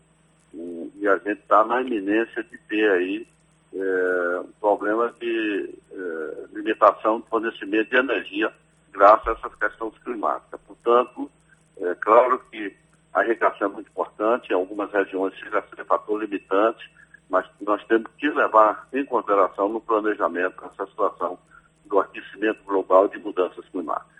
e, 0.54 0.92
e 0.96 1.08
a 1.08 1.18
gente 1.18 1.42
está 1.42 1.63
na 1.65 1.82
iminência 1.82 2.44
de 2.44 2.58
ter 2.58 2.89
aí 2.92 3.28
é, 3.73 4.39
um 4.39 4.51
problema 4.60 5.13
de 5.19 5.75
é, 5.91 6.45
limitação 6.53 7.19
do 7.19 7.25
fornecimento 7.27 7.89
de 7.89 7.97
energia 7.97 8.51
graças 8.91 9.27
a 9.27 9.32
essas 9.32 9.55
questões 9.55 9.97
climáticas. 10.03 10.60
Portanto, 10.65 11.29
é 11.77 11.95
claro 11.95 12.39
que 12.51 12.75
a 13.13 13.23
irrigação 13.23 13.67
é 13.67 13.71
muito 13.71 13.89
importante, 13.89 14.51
em 14.51 14.55
algumas 14.55 14.91
regiões 14.91 15.34
chega 15.36 15.60
a 15.60 15.75
ser 15.75 15.86
fator 15.86 16.21
limitante, 16.21 16.89
mas 17.29 17.45
nós 17.62 17.84
temos 17.86 18.12
que 18.17 18.29
levar 18.29 18.88
em 18.91 19.05
consideração 19.05 19.69
no 19.69 19.82
planejamento 19.82 20.63
essa 20.65 20.86
situação 20.88 21.38
do 21.86 21.99
aquecimento 21.99 22.63
global 22.63 23.05
e 23.05 23.10
de 23.10 23.19
mudanças 23.19 23.65
climáticas. 23.69 24.19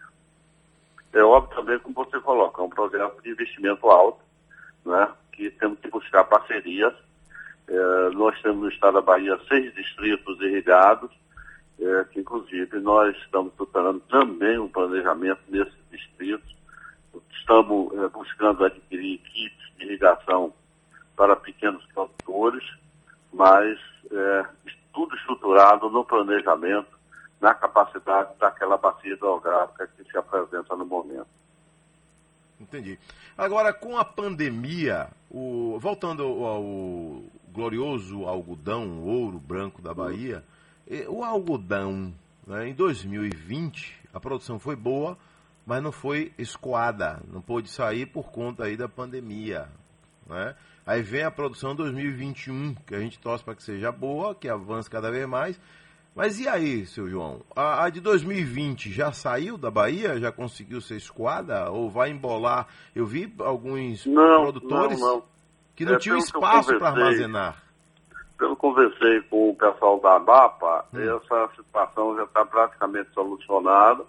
É 1.14 1.24
óbvio 1.24 1.56
também, 1.56 1.80
como 1.80 1.96
você 1.96 2.20
coloca, 2.20 2.62
é 2.62 2.66
um 2.66 2.70
projeto 2.70 3.22
de 3.22 3.32
investimento 3.32 3.90
alto, 3.90 4.20
né, 4.86 5.10
que 5.32 5.50
temos 5.52 5.80
que 5.80 5.90
buscar 5.90 6.24
parcerias. 6.26 6.94
É, 7.70 8.10
nós 8.16 8.42
temos 8.42 8.62
no 8.62 8.70
estado 8.70 8.96
da 8.96 9.02
Bahia 9.02 9.40
seis 9.48 9.74
distritos 9.76 10.42
irrigados, 10.42 11.12
é, 11.80 12.04
que 12.12 12.20
inclusive 12.20 12.80
nós 12.80 13.16
estamos 13.18 13.54
tutelando 13.54 14.02
também 14.10 14.58
um 14.58 14.68
planejamento 14.68 15.42
nesses 15.48 15.78
distritos 15.92 16.60
estamos 17.50 17.92
é, 17.98 18.08
buscando 18.10 18.64
adquirir 18.64 19.18
kits 19.18 19.76
de 19.78 19.86
irrigação 19.86 20.54
para 21.16 21.36
pequenos 21.36 21.84
produtores, 21.88 22.64
mas 23.34 23.80
é, 24.12 24.46
tudo 24.94 25.16
estruturado 25.16 25.90
no 25.90 26.06
planejamento, 26.06 26.88
na 27.42 27.56
capacidade 27.56 28.38
daquela 28.38 28.78
bacia 28.78 29.14
hidrográfica 29.14 29.88
que 29.88 30.04
se 30.04 30.18
apresenta 30.18 30.76
no 30.76 30.86
momento. 30.86 31.28
Entendi. 32.60 33.00
Agora, 33.38 33.74
com 33.74 33.98
a 33.98 34.04
pandemia, 34.04 35.08
o... 35.32 35.78
voltando 35.80 36.24
ao 36.24 37.24
glorioso 37.54 38.26
algodão, 38.26 39.02
ouro 39.04 39.40
branco 39.40 39.82
da 39.82 39.94
Bahia, 39.94 40.44
o 41.08 41.24
algodão, 41.24 42.14
né, 42.48 42.70
em 42.70 42.74
2020, 42.74 43.96
a 44.14 44.20
produção 44.20 44.60
foi 44.60 44.76
boa, 44.76 45.18
mas 45.66 45.84
não 45.84 45.92
foi 45.92 46.34
escoada, 46.38 47.22
não 47.32 47.42
pôde 47.42 47.70
sair 47.70 48.08
por 48.08 48.32
conta 48.32 48.64
aí 48.64 48.76
da 48.76 48.90
pandemia. 48.90 49.68
Né? 50.26 50.56
Aí 50.86 51.04
vem 51.04 51.24
a 51.24 51.30
produção 51.30 51.76
2021, 51.76 52.74
que 52.88 52.96
a 52.96 53.00
gente 53.00 53.20
torce 53.20 53.44
para 53.44 53.54
que 53.54 53.62
seja 53.62 53.92
boa, 53.92 54.34
que 54.34 54.50
avance 54.50 54.90
cada 54.90 55.12
vez 55.12 55.28
mais. 55.28 55.60
Mas 56.16 56.40
e 56.40 56.48
aí, 56.48 56.86
seu 56.88 57.08
João? 57.08 57.42
A, 57.56 57.86
a, 57.86 57.90
de 57.90 58.02
2020 58.02 58.92
já 58.92 59.12
saiu 59.12 59.58
da 59.58 59.70
Bahia? 59.70 60.20
Já 60.20 60.32
conseguiu 60.32 60.82
ser 60.82 60.98
escoada? 60.98 61.70
Ou 61.70 61.90
vai 61.90 62.10
embolar? 62.10 62.68
Eu 62.96 63.06
vi 63.06 63.32
alguns 63.40 64.06
não, 64.06 64.42
produtores 64.42 65.00
não, 65.00 65.18
não. 65.18 65.24
Que 65.80 65.86
não 65.86 65.96
é, 65.96 65.98
tinham 65.98 66.18
espaço 66.18 66.78
para 66.78 66.90
armazenar. 66.90 67.64
Pelo 68.38 68.56
que 68.56 68.62
conversei 68.62 69.22
com 69.24 69.50
o 69.50 69.56
pessoal 69.56 70.00
da 70.00 70.16
ABAPA, 70.16 70.86
hum. 70.94 71.00
essa 71.00 71.50
situação 71.56 72.16
já 72.16 72.24
está 72.24 72.46
praticamente 72.46 73.10
solucionada 73.14 74.06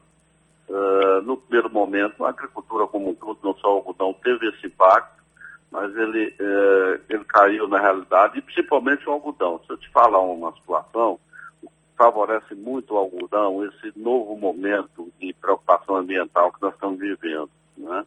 Uh, 0.71 1.21
no 1.23 1.37
primeiro 1.37 1.69
momento, 1.69 2.25
a 2.25 2.29
agricultura 2.29 2.87
como 2.87 3.11
um 3.11 3.15
todo, 3.15 3.41
não 3.43 3.57
só 3.57 3.75
o 3.75 3.77
algodão, 3.79 4.15
teve 4.23 4.51
esse 4.51 4.69
impacto, 4.69 5.21
mas 5.69 5.93
ele, 5.97 6.29
uh, 6.29 7.01
ele 7.09 7.25
caiu 7.25 7.67
na 7.67 7.81
realidade, 7.81 8.39
e 8.39 8.43
principalmente 8.43 9.09
o 9.09 9.13
algodão. 9.13 9.61
Se 9.67 9.73
eu 9.73 9.77
te 9.77 9.91
falar 9.91 10.21
uma 10.21 10.53
situação, 10.53 11.19
favorece 11.99 12.55
muito 12.55 12.95
o 12.95 12.99
algodão, 12.99 13.65
esse 13.65 13.93
novo 13.99 14.37
momento 14.37 15.13
de 15.19 15.33
preocupação 15.41 15.97
ambiental 15.97 16.53
que 16.53 16.63
nós 16.63 16.73
estamos 16.73 17.01
vivendo. 17.01 17.51
Né? 17.77 18.07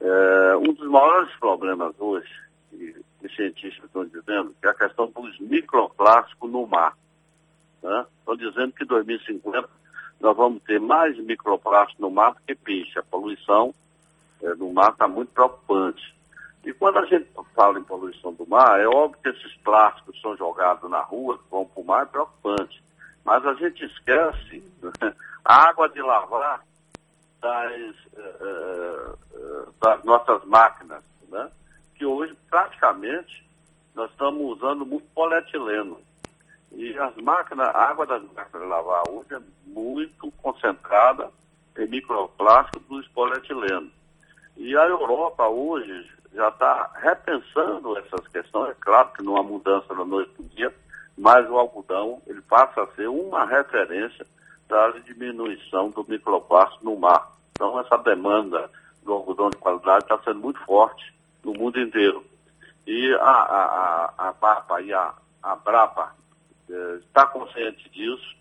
Uh, 0.00 0.58
um 0.58 0.74
dos 0.74 0.88
maiores 0.88 1.34
problemas 1.40 1.92
hoje, 1.98 2.30
que 2.76 3.26
os 3.26 3.34
cientistas 3.34 3.84
estão 3.84 4.04
dizendo, 4.04 4.54
é 4.62 4.68
a 4.68 4.74
questão 4.74 5.10
dos 5.10 5.38
microplásticos 5.40 6.50
no 6.50 6.66
mar. 6.66 6.96
Né? 7.82 8.06
Estão 8.18 8.36
dizendo 8.36 8.72
que 8.72 8.84
em 8.84 8.86
2050 8.86 9.68
nós 10.20 10.36
vamos 10.36 10.62
ter 10.62 10.80
mais 10.80 11.16
microplástico 11.18 12.02
no 12.02 12.10
mar 12.10 12.32
do 12.32 12.40
que 12.46 12.54
peixe. 12.54 12.98
A 12.98 13.02
poluição 13.02 13.74
é, 14.42 14.54
do 14.54 14.70
mar 14.70 14.92
está 14.92 15.06
muito 15.06 15.32
preocupante. 15.32 16.14
E 16.64 16.72
quando 16.72 16.98
a 16.98 17.06
gente 17.06 17.28
fala 17.54 17.78
em 17.78 17.84
poluição 17.84 18.32
do 18.32 18.46
mar, 18.46 18.80
é 18.80 18.86
óbvio 18.86 19.20
que 19.22 19.28
esses 19.28 19.56
plásticos 19.58 20.20
são 20.20 20.36
jogados 20.36 20.90
na 20.90 21.00
rua, 21.00 21.38
vão 21.50 21.64
para 21.64 21.80
o 21.80 21.84
mar, 21.84 22.02
é 22.02 22.06
preocupante. 22.06 22.82
Mas 23.24 23.44
a 23.46 23.54
gente 23.54 23.84
esquece 23.84 24.64
né, 24.82 25.14
a 25.44 25.68
água 25.68 25.88
de 25.88 26.02
lavar 26.02 26.64
das, 27.40 27.72
uh, 28.14 29.18
uh, 29.32 29.74
das 29.80 30.04
nossas 30.04 30.44
máquinas, 30.44 30.95
que 30.95 30.95
praticamente 32.48 33.46
nós 33.94 34.10
estamos 34.10 34.56
usando 34.56 34.84
muito 34.84 35.06
polietileno. 35.14 35.98
E 36.72 36.96
as 36.98 37.16
máquinas, 37.16 37.68
a 37.68 37.90
água 37.90 38.06
das 38.06 38.22
máquinas 38.22 38.62
de 38.62 38.68
lavar 38.68 39.02
hoje 39.08 39.34
é 39.34 39.40
muito 39.66 40.30
concentrada 40.42 41.30
em 41.78 41.86
microplástico 41.86 42.80
do 42.80 43.10
polietileno. 43.10 43.90
E 44.56 44.76
a 44.76 44.84
Europa 44.86 45.48
hoje 45.48 46.10
já 46.34 46.48
está 46.48 46.90
repensando 46.96 47.96
essas 47.98 48.26
questões. 48.28 48.70
É 48.70 48.76
claro 48.80 49.10
que 49.12 49.22
não 49.22 49.36
há 49.36 49.42
mudança 49.42 49.94
da 49.94 50.04
noite 50.04 50.30
para 50.32 50.44
o 50.44 50.48
dia, 50.48 50.74
mas 51.16 51.48
o 51.48 51.56
algodão 51.56 52.20
ele 52.26 52.42
passa 52.42 52.82
a 52.82 52.86
ser 52.94 53.08
uma 53.08 53.46
referência 53.46 54.26
da 54.68 54.90
diminuição 54.90 55.90
do 55.90 56.04
microplástico 56.06 56.84
no 56.84 56.96
mar. 56.96 57.36
Então, 57.52 57.80
essa 57.80 57.96
demanda 57.96 58.70
do 59.02 59.12
algodão 59.12 59.48
de 59.48 59.56
qualidade 59.56 60.04
está 60.04 60.18
sendo 60.18 60.40
muito 60.40 60.60
forte 60.64 61.14
no 61.42 61.54
mundo 61.54 61.80
inteiro. 61.80 62.24
E 62.86 63.12
a, 63.14 63.18
a, 63.18 63.64
a, 64.16 64.28
a 64.28 64.32
PAPA 64.32 64.80
e 64.80 64.92
a, 64.92 65.12
a 65.42 65.56
BRAPA 65.56 66.14
está 66.68 67.22
eh, 67.22 67.26
consciente 67.26 67.88
disso 67.90 68.36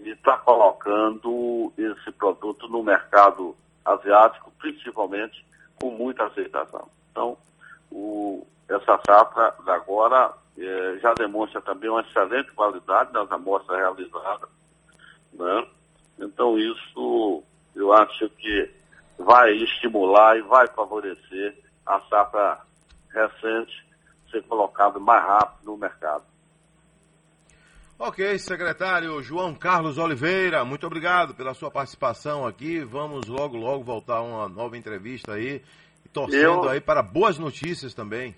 e 0.00 0.10
está 0.10 0.36
colocando 0.38 1.72
esse 1.76 2.10
produto 2.12 2.68
no 2.68 2.82
mercado 2.82 3.56
asiático, 3.84 4.52
principalmente 4.58 5.44
com 5.80 5.90
muita 5.90 6.24
aceitação. 6.26 6.88
Então, 7.10 7.36
o, 7.90 8.46
essa 8.68 9.00
safra 9.04 9.54
agora 9.66 10.32
eh, 10.56 10.98
já 11.00 11.12
demonstra 11.14 11.60
também 11.60 11.90
uma 11.90 12.02
excelente 12.02 12.52
qualidade 12.52 13.12
nas 13.12 13.30
amostras 13.30 13.78
realizadas. 13.78 14.48
Né? 15.32 15.66
Então, 16.18 16.58
isso 16.58 17.42
eu 17.74 17.92
acho 17.92 18.28
que 18.30 18.70
vai 19.18 19.52
estimular 19.56 20.36
e 20.36 20.42
vai 20.42 20.66
favorecer 20.68 21.56
a 21.86 22.00
safra 22.02 22.60
recente 23.12 23.72
ser 24.30 24.42
colocada 24.44 24.98
mais 24.98 25.22
rápido 25.22 25.66
no 25.66 25.76
mercado. 25.76 26.24
Ok, 27.98 28.36
secretário 28.38 29.22
João 29.22 29.54
Carlos 29.54 29.96
Oliveira, 29.96 30.64
muito 30.64 30.84
obrigado 30.86 31.34
pela 31.34 31.54
sua 31.54 31.70
participação 31.70 32.44
aqui. 32.44 32.80
Vamos 32.80 33.28
logo, 33.28 33.56
logo 33.56 33.84
voltar 33.84 34.16
a 34.16 34.22
uma 34.22 34.48
nova 34.48 34.76
entrevista 34.76 35.34
aí, 35.34 35.62
torcendo 36.12 36.64
eu, 36.64 36.68
aí 36.70 36.80
para 36.80 37.00
boas 37.00 37.38
notícias 37.38 37.94
também. 37.94 38.34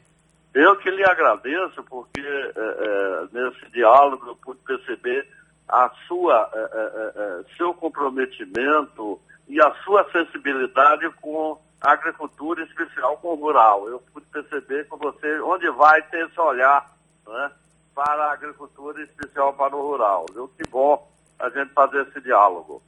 Eu 0.52 0.76
que 0.76 0.90
lhe 0.90 1.02
agradeço, 1.02 1.82
porque 1.84 2.20
é, 2.20 2.52
é, 2.56 3.26
nesse 3.32 3.70
diálogo 3.72 4.26
eu 4.28 4.36
pude 4.36 4.60
perceber 4.66 5.26
a 5.66 5.90
sua, 6.06 6.50
é 6.52 7.56
seu 7.56 7.72
comprometimento 7.72 9.18
e 9.48 9.60
a 9.62 9.74
sua 9.82 10.04
sensibilidade 10.12 11.10
com 11.22 11.58
agricultura, 11.92 12.62
em 12.62 12.66
especial 12.66 13.16
com 13.18 13.28
o 13.28 13.34
rural. 13.34 13.88
Eu 13.88 14.00
pude 14.12 14.26
perceber 14.26 14.88
com 14.88 14.96
você 14.96 15.40
onde 15.40 15.70
vai 15.70 16.02
ter 16.02 16.26
esse 16.26 16.40
olhar, 16.40 16.90
né? 17.26 17.52
para 17.94 18.24
a 18.24 18.32
agricultura, 18.32 19.00
em 19.00 19.04
especial 19.04 19.52
para 19.54 19.76
o 19.76 19.82
rural. 19.82 20.26
Viu? 20.32 20.48
Que 20.48 20.68
bom 20.68 21.10
a 21.38 21.48
gente 21.50 21.72
fazer 21.72 22.06
esse 22.08 22.20
diálogo. 22.20 22.82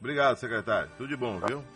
Obrigado, 0.00 0.36
secretário. 0.36 0.90
Tudo 0.96 1.08
de 1.08 1.16
bom, 1.16 1.38
viu? 1.38 1.62